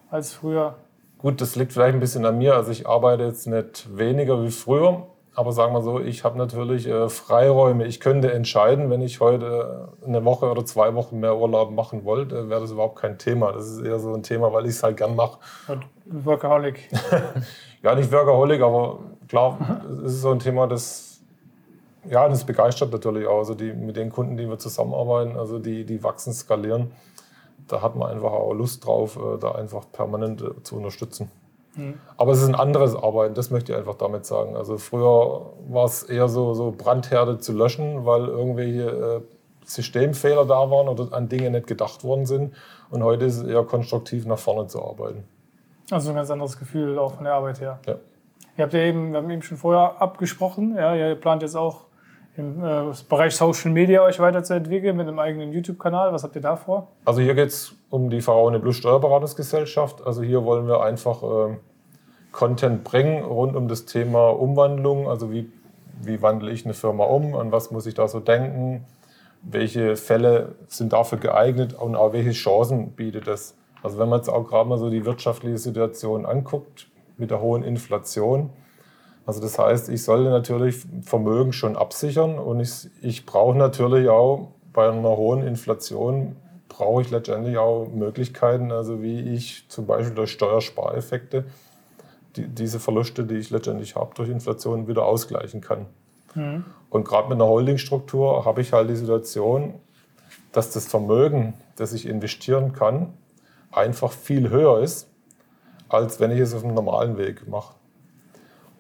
als 0.10 0.34
früher? 0.34 0.76
Gut, 1.20 1.40
das 1.40 1.56
liegt 1.56 1.74
vielleicht 1.74 1.94
ein 1.94 2.00
bisschen 2.00 2.26
an 2.26 2.38
mir. 2.38 2.56
Also 2.56 2.72
ich 2.72 2.88
arbeite 2.88 3.24
jetzt 3.24 3.48
nicht 3.48 3.98
weniger 3.98 4.44
wie 4.44 4.52
früher, 4.52 5.08
Aber 5.36 5.52
sagen 5.52 5.74
wir 5.74 5.82
so, 5.82 6.00
ich 6.00 6.24
habe 6.24 6.38
natürlich 6.38 6.88
äh, 6.88 7.10
Freiräume. 7.10 7.86
Ich 7.86 8.00
könnte 8.00 8.32
entscheiden, 8.32 8.90
wenn 8.92 9.02
ich 9.02 9.20
heute 9.20 9.90
eine 10.06 10.24
Woche 10.26 10.50
oder 10.52 10.64
zwei 10.66 10.94
Wochen 10.94 11.20
mehr 11.20 11.36
Urlaub 11.38 11.72
machen 11.72 12.06
wollte, 12.06 12.50
wäre 12.50 12.62
das 12.62 12.72
überhaupt 12.72 13.00
kein 13.00 13.18
Thema. 13.18 13.52
Das 13.52 13.68
ist 13.68 13.82
eher 13.82 14.00
so 14.00 14.14
ein 14.14 14.22
Thema, 14.22 14.54
weil 14.54 14.66
ich 14.66 14.72
es 14.72 14.84
halt 14.84 14.98
gern 14.98 15.16
mache. 15.16 15.40
Workaholic. 16.06 16.90
ja, 17.84 17.96
nicht 17.96 18.12
Workaholic, 18.12 18.62
aber 18.62 19.00
klar, 19.28 19.58
es 20.06 20.14
ist 20.14 20.22
so 20.22 20.32
ein 20.32 20.40
Thema, 20.40 20.68
das, 20.68 21.13
ja, 22.10 22.28
das 22.28 22.44
begeistert 22.44 22.92
natürlich 22.92 23.28
auch. 23.28 23.40
Also 23.40 23.56
die, 23.56 23.74
mit 23.74 23.96
den 23.96 24.12
Kunden, 24.12 24.38
die 24.38 24.48
wir 24.48 24.60
zusammenarbeiten, 24.60 25.38
also 25.38 25.60
die, 25.60 25.86
die 25.86 26.04
wachsen, 26.04 26.34
skalieren, 26.34 26.92
da 27.68 27.82
hat 27.82 27.96
man 27.96 28.12
einfach 28.12 28.32
auch 28.32 28.54
Lust 28.54 28.86
drauf, 28.86 29.18
äh, 29.18 29.38
da 29.40 29.54
einfach 29.54 29.86
permanent 29.92 30.42
äh, 30.42 30.64
zu 30.64 30.78
unterstützen. 30.78 31.32
Mhm. 31.76 31.96
Aber 32.18 32.34
es 32.34 32.42
ist 32.42 32.48
ein 32.48 32.56
anderes 32.56 32.96
Arbeiten, 32.96 33.34
das 33.34 33.50
möchte 33.50 33.72
ich 33.72 33.78
einfach 33.78 33.96
damit 33.96 34.26
sagen. 34.26 34.56
Also 34.56 34.78
früher 34.78 35.54
war 35.68 35.86
es 35.86 36.04
eher 36.04 36.28
so, 36.28 36.54
so 36.54 36.74
Brandherde 36.78 37.40
zu 37.40 37.54
löschen, 37.54 38.06
weil 38.06 38.28
irgendwelche 38.28 38.90
äh, 38.90 39.22
Systemfehler 39.66 40.46
da 40.46 40.70
waren 40.70 40.88
oder 40.88 41.14
an 41.16 41.30
Dinge 41.30 41.50
nicht 41.52 41.68
gedacht 41.68 42.04
worden 42.04 42.26
sind. 42.26 42.54
Und 42.90 43.04
heute 43.04 43.26
ist 43.26 43.38
es 43.38 43.48
eher 43.48 43.64
konstruktiv 43.64 44.26
nach 44.26 44.38
vorne 44.38 44.68
zu 44.68 44.84
arbeiten. 44.84 45.24
Also 45.90 46.10
ein 46.10 46.16
ganz 46.16 46.30
anderes 46.30 46.60
Gefühl 46.60 46.98
auch 47.00 47.16
von 47.16 47.24
der 47.24 47.34
Arbeit 47.34 47.60
her. 47.62 47.80
Ja. 47.88 47.96
Ihr 48.58 48.64
habt 48.64 48.74
ja 48.74 48.82
eben, 48.82 49.12
wir 49.12 49.18
haben 49.18 49.30
eben 49.30 49.42
schon 49.42 49.58
vorher 49.58 50.02
abgesprochen, 50.02 50.76
ja, 50.76 50.96
ihr 50.96 51.16
plant 51.16 51.42
jetzt 51.42 51.56
auch 51.56 51.86
im 52.36 52.64
äh, 52.64 52.92
Bereich 53.08 53.36
Social 53.36 53.72
Media 53.72 54.02
euch 54.02 54.20
weiterzuentwickeln 54.20 54.98
mit 54.98 55.08
einem 55.08 55.20
eigenen 55.20 55.52
YouTube-Kanal. 55.52 56.12
Was 56.14 56.24
habt 56.24 56.36
ihr 56.36 56.42
da 56.42 56.56
vor? 56.56 56.88
Also 57.06 57.22
hier 57.22 57.36
geht 57.36 57.50
es 57.50 57.76
um 57.90 58.10
die 58.10 58.22
Pharaone 58.22 58.60
Plus 58.60 58.78
Steuerberatungsgesellschaft. 58.78 60.06
Also 60.06 60.24
hier 60.24 60.44
wollen 60.44 60.68
wir 60.68 60.82
einfach 60.82 61.22
äh, 61.24 61.58
Content 62.32 62.84
bringen 62.84 63.24
rund 63.24 63.56
um 63.56 63.68
das 63.68 63.86
Thema 63.86 64.30
Umwandlung. 64.30 65.08
Also 65.08 65.32
wie, 65.32 65.52
wie 66.02 66.22
wandle 66.22 66.52
ich 66.52 66.66
eine 66.66 66.74
Firma 66.74 67.04
um, 67.04 67.36
an 67.36 67.52
was 67.52 67.70
muss 67.70 67.86
ich 67.86 67.94
da 67.94 68.08
so 68.08 68.20
denken, 68.20 68.86
welche 69.44 69.96
Fälle 69.96 70.56
sind 70.68 70.94
dafür 70.94 71.20
geeignet 71.20 71.74
und 71.74 71.96
auch 71.96 72.14
welche 72.14 72.32
Chancen 72.32 72.94
bietet 72.94 73.28
es. 73.28 73.56
Also 73.84 74.00
wenn 74.00 74.10
man 74.10 74.20
jetzt 74.20 74.30
auch 74.30 74.48
gerade 74.48 74.68
mal 74.68 74.80
so 74.80 74.90
die 74.90 75.06
wirtschaftliche 75.06 75.58
Situation 75.58 76.26
anguckt 76.26 76.88
mit 77.18 77.30
der 77.30 77.42
hohen 77.42 77.64
Inflation, 77.64 78.50
also 79.26 79.42
das 79.42 79.58
heißt, 79.58 79.90
ich 79.90 80.04
sollte 80.04 80.30
natürlich 80.30 80.86
Vermögen 81.04 81.54
schon 81.54 81.78
absichern 81.78 82.38
und 82.38 82.60
ich, 82.60 82.90
ich 83.02 83.26
brauche 83.26 83.58
natürlich 83.58 84.10
auch 84.10 84.50
bei 84.74 84.90
einer 84.90 85.16
hohen 85.16 85.46
Inflation 85.46 86.36
brauche 86.68 87.04
ich 87.04 87.12
letztendlich 87.12 87.58
auch 87.58 87.88
Möglichkeiten, 87.88 88.72
also 88.72 89.02
wie 89.04 89.20
ich 89.20 89.66
zum 89.70 89.86
Beispiel 89.86 90.16
durch 90.16 90.32
Steuerspareffekte 90.32 91.46
die, 92.36 92.48
diese 92.48 92.80
Verluste, 92.80 93.24
die 93.24 93.36
ich 93.36 93.52
letztendlich 93.52 93.96
habe 93.96 94.14
durch 94.16 94.30
Inflation, 94.30 94.88
wieder 94.88 95.06
ausgleichen 95.06 95.62
kann. 95.62 95.86
Mhm. 96.34 96.66
Und 96.90 97.06
gerade 97.08 97.30
mit 97.30 97.36
einer 97.36 97.46
Holdingstruktur 97.46 98.44
habe 98.46 98.62
ich 98.62 98.74
halt 98.74 98.90
die 98.90 98.96
Situation, 98.96 99.76
dass 100.52 100.72
das 100.72 100.88
Vermögen, 100.88 101.54
das 101.76 101.94
ich 101.94 102.08
investieren 102.08 102.74
kann, 102.74 103.14
einfach 103.72 104.12
viel 104.12 104.50
höher 104.50 104.80
ist, 104.80 105.08
als 105.90 106.20
wenn 106.20 106.32
ich 106.32 106.40
es 106.40 106.56
auf 106.56 106.64
einem 106.64 106.74
normalen 106.74 107.18
Weg 107.18 107.48
mache. 107.48 107.76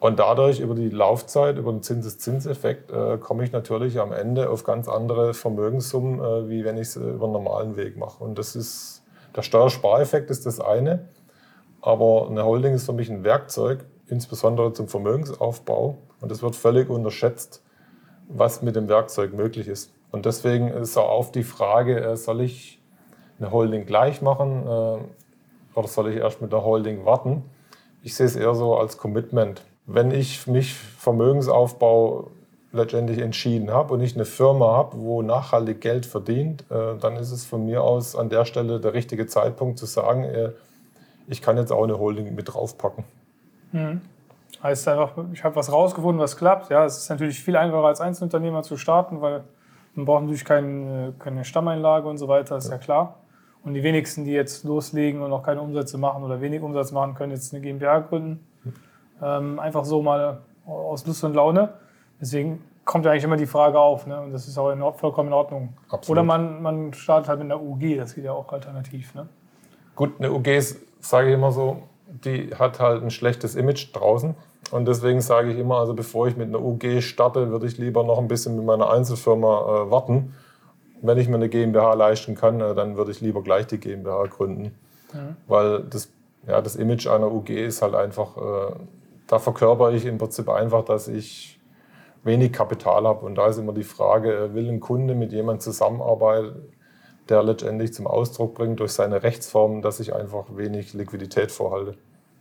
Und 0.04 0.20
dadurch 0.20 0.60
über 0.60 0.76
die 0.76 0.90
Laufzeit, 0.90 1.58
über 1.58 1.72
den 1.72 1.82
Zinseszinseffekt, 1.82 2.92
äh, 2.92 3.18
komme 3.18 3.46
ich 3.46 3.54
natürlich 3.54 4.02
am 4.02 4.12
Ende 4.12 4.50
auf 4.50 4.66
ganz 4.66 4.90
andere 4.90 5.34
Vermögenssummen, 5.34 6.20
äh, 6.20 6.50
wie 6.50 6.66
wenn 6.66 6.76
ich 6.76 6.90
es 6.90 6.98
äh, 6.98 7.00
über 7.00 7.24
einen 7.24 7.32
normalen 7.32 7.78
Weg 7.78 7.96
mache. 7.96 8.22
Und 8.22 8.38
das 8.38 8.58
ist, 8.58 9.02
der 9.34 9.44
Steuerspareffekt 9.44 10.30
ist 10.30 10.46
das 10.46 10.60
eine, 10.60 11.08
aber 11.80 12.28
eine 12.30 12.44
Holding 12.44 12.74
ist 12.74 12.86
für 12.86 12.92
mich 12.92 13.10
ein 13.10 13.24
Werkzeug, 13.24 13.86
insbesondere 14.08 14.74
zum 14.74 14.90
Vermögensaufbau. 14.90 16.00
Und 16.20 16.34
es 16.34 16.44
wird 16.44 16.58
völlig 16.58 16.90
unterschätzt, 16.90 17.64
was 18.28 18.62
mit 18.62 18.76
dem 18.76 18.90
Werkzeug 18.90 19.32
möglich 19.34 19.70
ist. 19.70 19.94
Und 20.12 20.26
deswegen 20.26 20.68
ist 20.68 20.98
auch 20.98 21.12
auf 21.12 21.32
die 21.32 21.44
Frage, 21.44 22.02
äh, 22.04 22.18
soll 22.18 22.42
ich 22.42 22.82
eine 23.40 23.54
Holding 23.54 23.86
gleich 23.86 24.22
machen 24.22 24.64
äh, 24.68 25.78
oder 25.80 25.88
soll 25.88 26.10
ich 26.10 26.18
erst 26.18 26.42
mit 26.42 26.52
der 26.52 26.66
Holding 26.66 27.06
warten? 27.06 27.46
Ich 28.02 28.16
sehe 28.16 28.26
es 28.26 28.36
eher 28.36 28.54
so 28.54 28.76
als 28.76 28.98
Commitment 28.98 29.64
wenn 29.86 30.12
ich 30.12 30.48
mich 30.48 30.74
Vermögensaufbau 30.74 32.32
letztendlich 32.72 33.20
entschieden 33.20 33.72
habe 33.72 33.94
und 33.94 34.02
ich 34.02 34.16
eine 34.16 34.26
Firma 34.26 34.74
habe, 34.74 34.98
wo 34.98 35.22
nachhaltig 35.22 35.80
Geld 35.80 36.06
verdient, 36.06 36.66
äh, 36.72 36.98
dann 37.00 37.16
ist 37.18 37.32
es 37.32 37.46
von 37.46 37.66
mir 37.66 37.84
aus 37.84 38.16
an 38.16 38.30
der 38.30 38.46
Stelle 38.46 38.80
der 38.80 38.94
richtige 38.94 39.28
Zeitpunkt 39.28 39.78
zu 39.78 39.86
sagen, 39.86 40.24
äh, 40.24 40.52
ich 41.28 41.42
kann 41.42 41.58
jetzt 41.58 41.72
auch 41.72 41.84
eine 41.84 42.00
Holding 42.00 42.34
mit 42.34 42.54
draufpacken. 42.54 43.04
Mhm. 43.72 44.02
Heißt 44.62 44.88
einfach, 44.88 45.12
ich 45.34 45.44
habe 45.44 45.56
was 45.56 45.72
rausgefunden, 45.72 46.20
was 46.20 46.36
klappt. 46.36 46.70
Ja, 46.70 46.86
es 46.86 46.98
ist 46.98 47.10
natürlich 47.10 47.40
viel 47.40 47.56
einfacher 47.56 47.86
als 47.86 48.02
Einzelunternehmer 48.02 48.64
zu 48.64 48.78
starten, 48.78 49.22
weil 49.22 49.44
man 49.94 50.06
braucht 50.06 50.22
natürlich 50.22 50.46
keine, 50.46 51.14
keine 51.20 51.46
Stammeinlage 51.46 52.08
und 52.08 52.18
so 52.18 52.28
weiter, 52.28 52.58
ist 52.58 52.68
ja. 52.68 52.74
ja 52.74 52.78
klar. 52.78 53.20
Und 53.64 53.76
die 53.76 53.84
wenigsten, 53.84 54.26
die 54.26 54.32
jetzt 54.32 54.64
loslegen 54.64 55.22
und 55.22 55.30
noch 55.30 55.44
keine 55.44 55.62
Umsätze 55.62 55.98
machen 55.98 56.24
oder 56.24 56.42
wenig 56.42 56.62
Umsatz 56.62 56.92
machen, 56.92 57.14
können 57.14 57.32
jetzt 57.32 57.54
eine 57.54 57.62
GmbH 57.62 58.00
gründen. 58.00 58.46
Ähm, 59.22 59.60
einfach 59.60 59.86
so 59.86 60.02
mal 60.02 60.40
aus 60.66 61.06
Lust 61.06 61.24
und 61.24 61.34
Laune. 61.34 61.74
Deswegen 62.20 62.64
kommt 62.86 63.06
ja 63.06 63.12
eigentlich 63.12 63.24
immer 63.24 63.38
die 63.38 63.46
Frage 63.46 63.80
auf. 63.80 64.08
Ne? 64.08 64.20
Und 64.20 64.32
das 64.32 64.48
ist 64.48 64.58
auch 64.58 64.72
in, 64.72 64.82
vollkommen 64.94 65.30
in 65.30 65.34
Ordnung. 65.34 65.74
Absolut. 65.90 66.10
Oder 66.10 66.24
man, 66.24 66.62
man 66.62 66.94
startet 66.94 67.30
halt 67.30 67.40
mit 67.40 67.52
einer 67.52 67.62
UG, 67.62 67.98
das 67.98 68.16
geht 68.16 68.26
ja 68.26 68.34
auch 68.34 68.52
alternativ. 68.52 69.14
Ne? 69.16 69.28
Gut, 69.96 70.14
eine 70.20 70.32
UG 70.32 70.48
ist, 70.48 70.80
sage 71.00 71.30
ich 71.30 71.34
immer 71.34 71.52
so, 71.52 71.84
die 72.08 72.54
hat 72.56 72.80
halt 72.80 73.04
ein 73.04 73.12
schlechtes 73.12 73.56
Image 73.56 73.94
draußen. 73.94 74.36
Und 74.72 74.88
deswegen 74.88 75.22
sage 75.22 75.52
ich 75.52 75.60
immer, 75.60 75.78
also 75.78 75.94
bevor 75.94 76.28
ich 76.28 76.36
mit 76.36 76.48
einer 76.48 76.62
UG 76.62 77.02
starte, 77.02 77.50
würde 77.50 77.68
ich 77.68 77.78
lieber 77.78 78.04
noch 78.04 78.18
ein 78.18 78.28
bisschen 78.28 78.56
mit 78.56 78.66
meiner 78.66 78.90
Einzelfirma 78.90 79.86
äh, 79.88 79.92
warten. 79.92 80.34
Wenn 81.02 81.18
ich 81.18 81.28
mir 81.28 81.36
eine 81.36 81.50
GmbH 81.50 81.94
leisten 81.94 82.36
kann, 82.36 82.62
äh, 82.62 82.74
dann 82.74 82.98
würde 82.98 83.12
ich 83.12 83.22
lieber 83.22 83.44
gleich 83.44 83.68
die 83.68 83.80
GmbH 83.80 84.26
gründen. 84.28 84.76
Mhm. 85.14 85.36
Weil 85.48 85.84
das, 85.84 86.10
ja, 86.48 86.62
das 86.62 86.76
Image 86.76 87.08
einer 87.08 87.32
UG 87.32 87.50
ist 87.50 87.82
halt 87.82 87.94
einfach 87.94 88.38
äh, 88.38 88.74
da 89.34 89.40
verkörper 89.40 89.92
ich 89.92 90.06
im 90.06 90.20
Prinzip 90.20 90.48
einfach, 90.48 90.86
dass 90.86 91.08
ich 91.08 91.60
wenig 92.24 92.54
Kapital 92.54 93.08
habe. 93.08 93.26
Und 93.26 93.34
da 93.34 93.48
ist 93.48 93.58
immer 93.58 93.74
die 93.74 93.84
Frage, 93.84 94.54
will 94.54 94.70
ein 94.70 94.80
Kunde 94.80 95.16
mit 95.16 95.32
jemandem 95.32 95.60
zusammenarbeiten, 95.60 96.72
der 97.30 97.42
letztendlich 97.42 97.96
zum 97.96 98.06
Ausdruck 98.06 98.54
bringt 98.54 98.80
durch 98.80 98.92
seine 98.92 99.24
Rechtsformen, 99.24 99.82
dass 99.82 100.00
ich 100.00 100.14
einfach 100.14 100.56
wenig 100.56 100.94
Liquidität 100.94 101.52
vorhalte. 101.52 101.98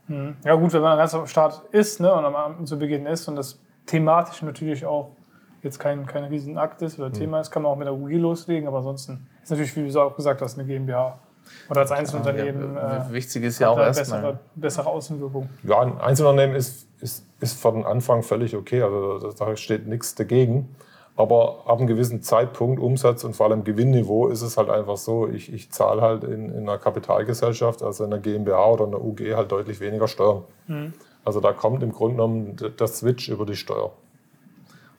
Hm. 0.08 0.36
Ja 0.44 0.54
gut, 0.54 0.74
wenn 0.74 0.82
man 0.82 0.98
ganz 0.98 1.14
am 1.14 1.26
Start 1.26 1.62
ist 1.72 1.98
ne, 1.98 2.12
und 2.12 2.26
am, 2.26 2.66
zu 2.66 2.78
Beginn 2.78 3.06
ist 3.06 3.26
und 3.26 3.36
das 3.36 3.58
thematisch 3.86 4.42
natürlich 4.42 4.84
auch 4.84 5.12
jetzt 5.62 5.78
kein, 5.78 6.04
kein 6.04 6.24
Riesenakt 6.24 6.82
ist 6.82 6.98
oder 6.98 7.06
hm. 7.06 7.14
Thema 7.14 7.40
ist, 7.40 7.50
kann 7.50 7.62
man 7.62 7.72
auch 7.72 7.76
mit 7.76 7.86
der 7.86 7.94
UG 7.94 8.10
loslegen, 8.20 8.68
aber 8.68 8.78
ansonsten 8.78 9.26
ist 9.42 9.50
natürlich, 9.50 9.74
wie 9.76 9.88
du 9.88 10.00
auch 10.00 10.14
gesagt 10.14 10.42
hast, 10.42 10.58
eine 10.58 10.68
GmbH 10.68 11.18
oder 11.68 11.80
als 11.80 11.90
Einzelunternehmen. 11.90 12.74
Ja, 12.74 13.08
äh, 13.08 13.12
wichtig 13.12 13.44
ist 13.44 13.58
ja 13.58 13.70
auch 13.70 13.78
erstmal. 13.78 14.20
Bessere, 14.20 14.38
bessere 14.54 14.86
Außenwirkung. 14.86 15.48
Ja, 15.62 15.80
ein 15.80 16.00
Einzelunternehmen 16.00 16.56
ist, 16.56 16.86
ist, 17.00 17.24
ist 17.40 17.60
von 17.60 17.84
Anfang 17.84 18.22
völlig 18.22 18.56
okay. 18.56 18.82
Also 18.82 19.32
da 19.32 19.56
steht 19.56 19.86
nichts 19.86 20.14
dagegen. 20.14 20.74
Aber 21.14 21.64
ab 21.66 21.78
einem 21.78 21.86
gewissen 21.86 22.22
Zeitpunkt, 22.22 22.80
Umsatz 22.80 23.22
und 23.24 23.36
vor 23.36 23.46
allem 23.46 23.64
Gewinnniveau, 23.64 24.28
ist 24.28 24.40
es 24.40 24.56
halt 24.56 24.70
einfach 24.70 24.96
so, 24.96 25.28
ich, 25.28 25.52
ich 25.52 25.70
zahle 25.70 26.00
halt 26.00 26.24
in, 26.24 26.48
in 26.48 26.62
einer 26.62 26.78
Kapitalgesellschaft, 26.78 27.82
also 27.82 28.04
in 28.04 28.12
einer 28.12 28.22
GmbH 28.22 28.70
oder 28.70 28.86
einer 28.86 29.02
UG, 29.02 29.34
halt 29.34 29.52
deutlich 29.52 29.80
weniger 29.80 30.08
Steuern. 30.08 30.42
Mhm. 30.68 30.94
Also 31.24 31.40
da 31.40 31.52
kommt 31.52 31.82
im 31.82 31.92
Grunde 31.92 32.16
genommen 32.16 32.56
der 32.78 32.86
Switch 32.86 33.28
über 33.28 33.44
die 33.44 33.56
Steuer. 33.56 33.92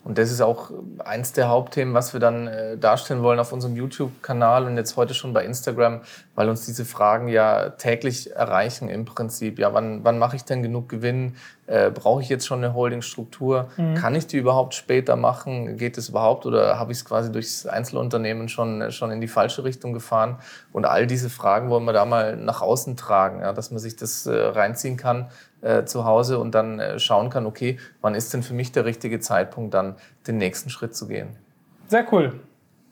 Und 0.04 0.18
das 0.18 0.32
ist 0.32 0.42
auch 0.42 0.70
eins 1.00 1.32
der 1.32 1.48
Hauptthemen, 1.48 1.94
was 1.94 2.12
wir 2.12 2.20
dann 2.20 2.48
äh, 2.48 2.78
darstellen 2.78 3.24
wollen 3.24 3.39
auf 3.39 3.54
unserem 3.54 3.76
YouTube-Kanal 3.76 4.66
und 4.66 4.76
jetzt 4.76 4.98
heute 4.98 5.13
schon 5.13 5.32
bei 5.32 5.46
Instagram, 5.46 6.02
weil 6.36 6.50
uns 6.50 6.66
diese 6.66 6.84
Fragen 6.84 7.30
ja 7.30 7.70
täglich 7.70 8.36
erreichen 8.36 8.89
im 8.89 9.06
Prinzip. 9.06 9.60
Ja, 9.60 9.74
wann, 9.74 10.04
wann 10.04 10.20
mache 10.20 10.36
ich 10.36 10.44
denn 10.44 10.62
genug 10.62 10.89
Gewinn? 10.89 11.36
Äh, 11.68 11.89
Brauche 11.89 12.22
ich 12.22 12.28
jetzt 12.28 12.46
schon 12.46 12.63
eine 12.63 12.74
Holdingstruktur? 12.74 13.70
Mhm. 13.78 13.96
Kann 13.96 14.16
ich 14.16 14.28
die 14.28 14.38
überhaupt 14.38 14.74
später 14.74 15.16
machen? 15.16 15.78
Geht 15.78 15.98
es 15.98 16.10
überhaupt? 16.10 16.46
Oder 16.46 16.78
habe 16.78 16.92
ich 16.92 16.98
es 16.98 17.06
quasi 17.06 17.32
durchs 17.32 17.66
Einzelunternehmen 17.66 18.50
schon, 18.50 18.92
schon 18.92 19.10
in 19.12 19.22
die 19.22 19.30
falsche 19.30 19.63
Richtung 19.63 19.94
gefahren? 19.94 20.38
Und 20.74 20.86
all 20.86 21.08
diese 21.08 21.30
Fragen 21.30 21.70
wollen 21.70 21.86
wir 21.86 21.94
da 21.94 22.04
mal 22.04 22.36
nach 22.36 22.62
außen 22.62 22.98
tragen, 22.98 23.39
ja, 23.39 23.54
dass 23.54 23.72
man 23.72 23.80
sich 23.80 23.96
das 23.96 24.26
äh, 24.26 24.34
reinziehen 24.36 24.98
kann 24.98 25.30
äh, 25.63 25.86
zu 25.86 26.06
Hause 26.06 26.39
und 26.39 26.54
dann 26.54 26.80
äh, 26.80 26.99
schauen 26.99 27.30
kann, 27.30 27.45
okay, 27.45 27.80
wann 28.02 28.15
ist 28.15 28.34
denn 28.34 28.43
für 28.43 28.54
mich 28.54 28.71
der 28.71 28.86
richtige 28.86 29.19
Zeitpunkt, 29.19 29.73
dann 29.73 29.95
den 30.28 30.38
nächsten 30.38 30.69
Schritt 30.69 30.95
zu 30.95 31.08
gehen. 31.08 31.36
Sehr 31.88 32.06
cool. 32.12 32.39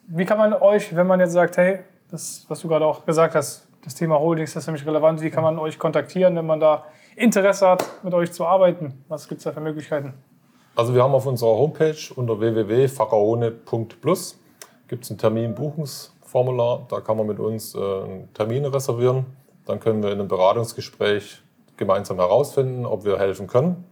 Wie 0.07 0.25
kann 0.25 0.37
man 0.37 0.53
euch, 0.53 0.95
wenn 0.95 1.07
man 1.07 1.19
jetzt 1.19 1.33
sagt, 1.33 1.57
hey, 1.57 1.79
das, 2.09 2.45
was 2.47 2.61
du 2.61 2.67
gerade 2.67 2.85
auch 2.85 3.05
gesagt 3.05 3.35
hast, 3.35 3.67
das 3.83 3.95
Thema 3.95 4.19
Holdings 4.19 4.53
das 4.53 4.61
ist 4.61 4.65
für 4.65 4.71
mich 4.71 4.85
relevant, 4.85 5.21
wie 5.21 5.29
kann 5.29 5.43
man 5.43 5.57
euch 5.59 5.79
kontaktieren, 5.79 6.35
wenn 6.35 6.45
man 6.45 6.59
da 6.59 6.85
Interesse 7.15 7.67
hat, 7.67 7.85
mit 8.03 8.13
euch 8.13 8.31
zu 8.31 8.45
arbeiten? 8.45 9.03
Was 9.07 9.27
gibt 9.27 9.39
es 9.39 9.45
da 9.45 9.51
für 9.51 9.61
Möglichkeiten? 9.61 10.13
Also 10.75 10.95
wir 10.95 11.03
haben 11.03 11.13
auf 11.13 11.25
unserer 11.25 11.51
Homepage 11.51 11.97
unter 12.15 12.39
www.faraone.plus 12.39 14.39
gibt 14.87 15.05
es 15.05 15.09
ein 15.09 15.17
Terminbuchungsformular. 15.17 16.85
Da 16.89 17.01
kann 17.01 17.17
man 17.17 17.27
mit 17.27 17.39
uns 17.39 17.75
äh, 17.75 17.79
Termine 18.33 18.73
reservieren. 18.73 19.25
Dann 19.65 19.79
können 19.79 20.03
wir 20.03 20.11
in 20.11 20.19
einem 20.19 20.27
Beratungsgespräch 20.27 21.40
gemeinsam 21.81 22.17
herausfinden, 22.17 22.85
ob 22.85 23.05
wir 23.05 23.17
helfen 23.17 23.47
können. 23.47 23.83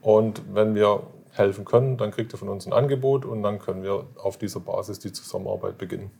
Und 0.00 0.42
wenn 0.54 0.74
wir 0.74 1.02
helfen 1.32 1.66
können, 1.66 1.98
dann 1.98 2.10
kriegt 2.10 2.32
ihr 2.32 2.38
von 2.38 2.48
uns 2.48 2.66
ein 2.66 2.72
Angebot 2.72 3.26
und 3.26 3.42
dann 3.42 3.58
können 3.58 3.82
wir 3.82 4.06
auf 4.16 4.38
dieser 4.38 4.60
Basis 4.60 4.98
die 4.98 5.12
Zusammenarbeit 5.12 5.76
beginnen. 5.76 6.10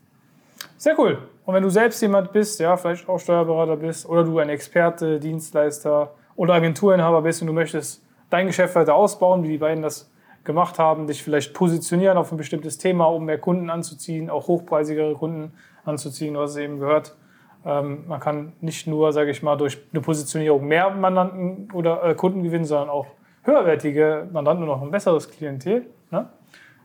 Sehr 0.77 0.99
cool. 0.99 1.19
Und 1.47 1.55
wenn 1.55 1.62
du 1.62 1.71
selbst 1.71 2.03
jemand 2.03 2.31
bist, 2.33 2.61
ja, 2.61 2.77
vielleicht 2.77 3.09
auch 3.09 3.19
Steuerberater 3.19 3.77
bist 3.77 4.07
oder 4.07 4.23
du 4.23 4.39
ein 4.39 4.51
Experte, 4.51 5.19
Dienstleister 5.19 6.12
oder 6.37 6.55
Agenturinhaber 6.55 7.23
bist 7.23 7.41
und 7.41 7.47
du 7.47 7.55
möchtest 7.55 8.03
dein 8.29 8.47
Geschäft 8.47 8.75
weiter 8.75 8.95
ausbauen, 8.95 9.43
wie 9.43 9.49
die 9.49 9.59
beiden 9.59 9.83
das 9.83 10.11
gemacht 10.45 10.79
haben, 10.79 11.07
dich 11.07 11.23
vielleicht 11.23 11.55
positionieren 11.55 12.19
auf 12.19 12.31
ein 12.33 12.37
bestimmtes 12.37 12.77
Thema, 12.77 13.07
um 13.07 13.25
mehr 13.25 13.39
Kunden 13.39 13.71
anzuziehen, 13.71 14.29
auch 14.29 14.47
hochpreisigere 14.47 15.15
Kunden 15.15 15.55
anzuziehen, 15.85 16.35
du 16.35 16.41
hast 16.41 16.51
es 16.51 16.57
eben 16.59 16.79
gehört. 16.79 17.17
Ähm, 17.66 18.05
man 18.07 18.20
kann 18.20 18.52
nicht 18.61 18.87
nur, 18.87 19.12
sage 19.12 19.33
ich 19.33 19.42
mal, 19.42 19.57
durch 19.57 19.76
eine 19.92 20.00
Positionierung 20.00 20.66
mehr 20.66 20.90
Mandanten 20.90 21.68
oder 21.72 22.05
äh, 22.05 22.14
Kunden 22.14 22.44
gewinnen, 22.44 22.64
sondern 22.64 22.90
auch 22.90 23.07
höherwertige 23.42 24.29
Mandanten 24.33 24.64
und 24.64 24.70
auch 24.70 24.83
ein 24.83 24.90
besseres 24.92 25.29
Klientel. 25.29 25.87
Ne? 26.12 26.29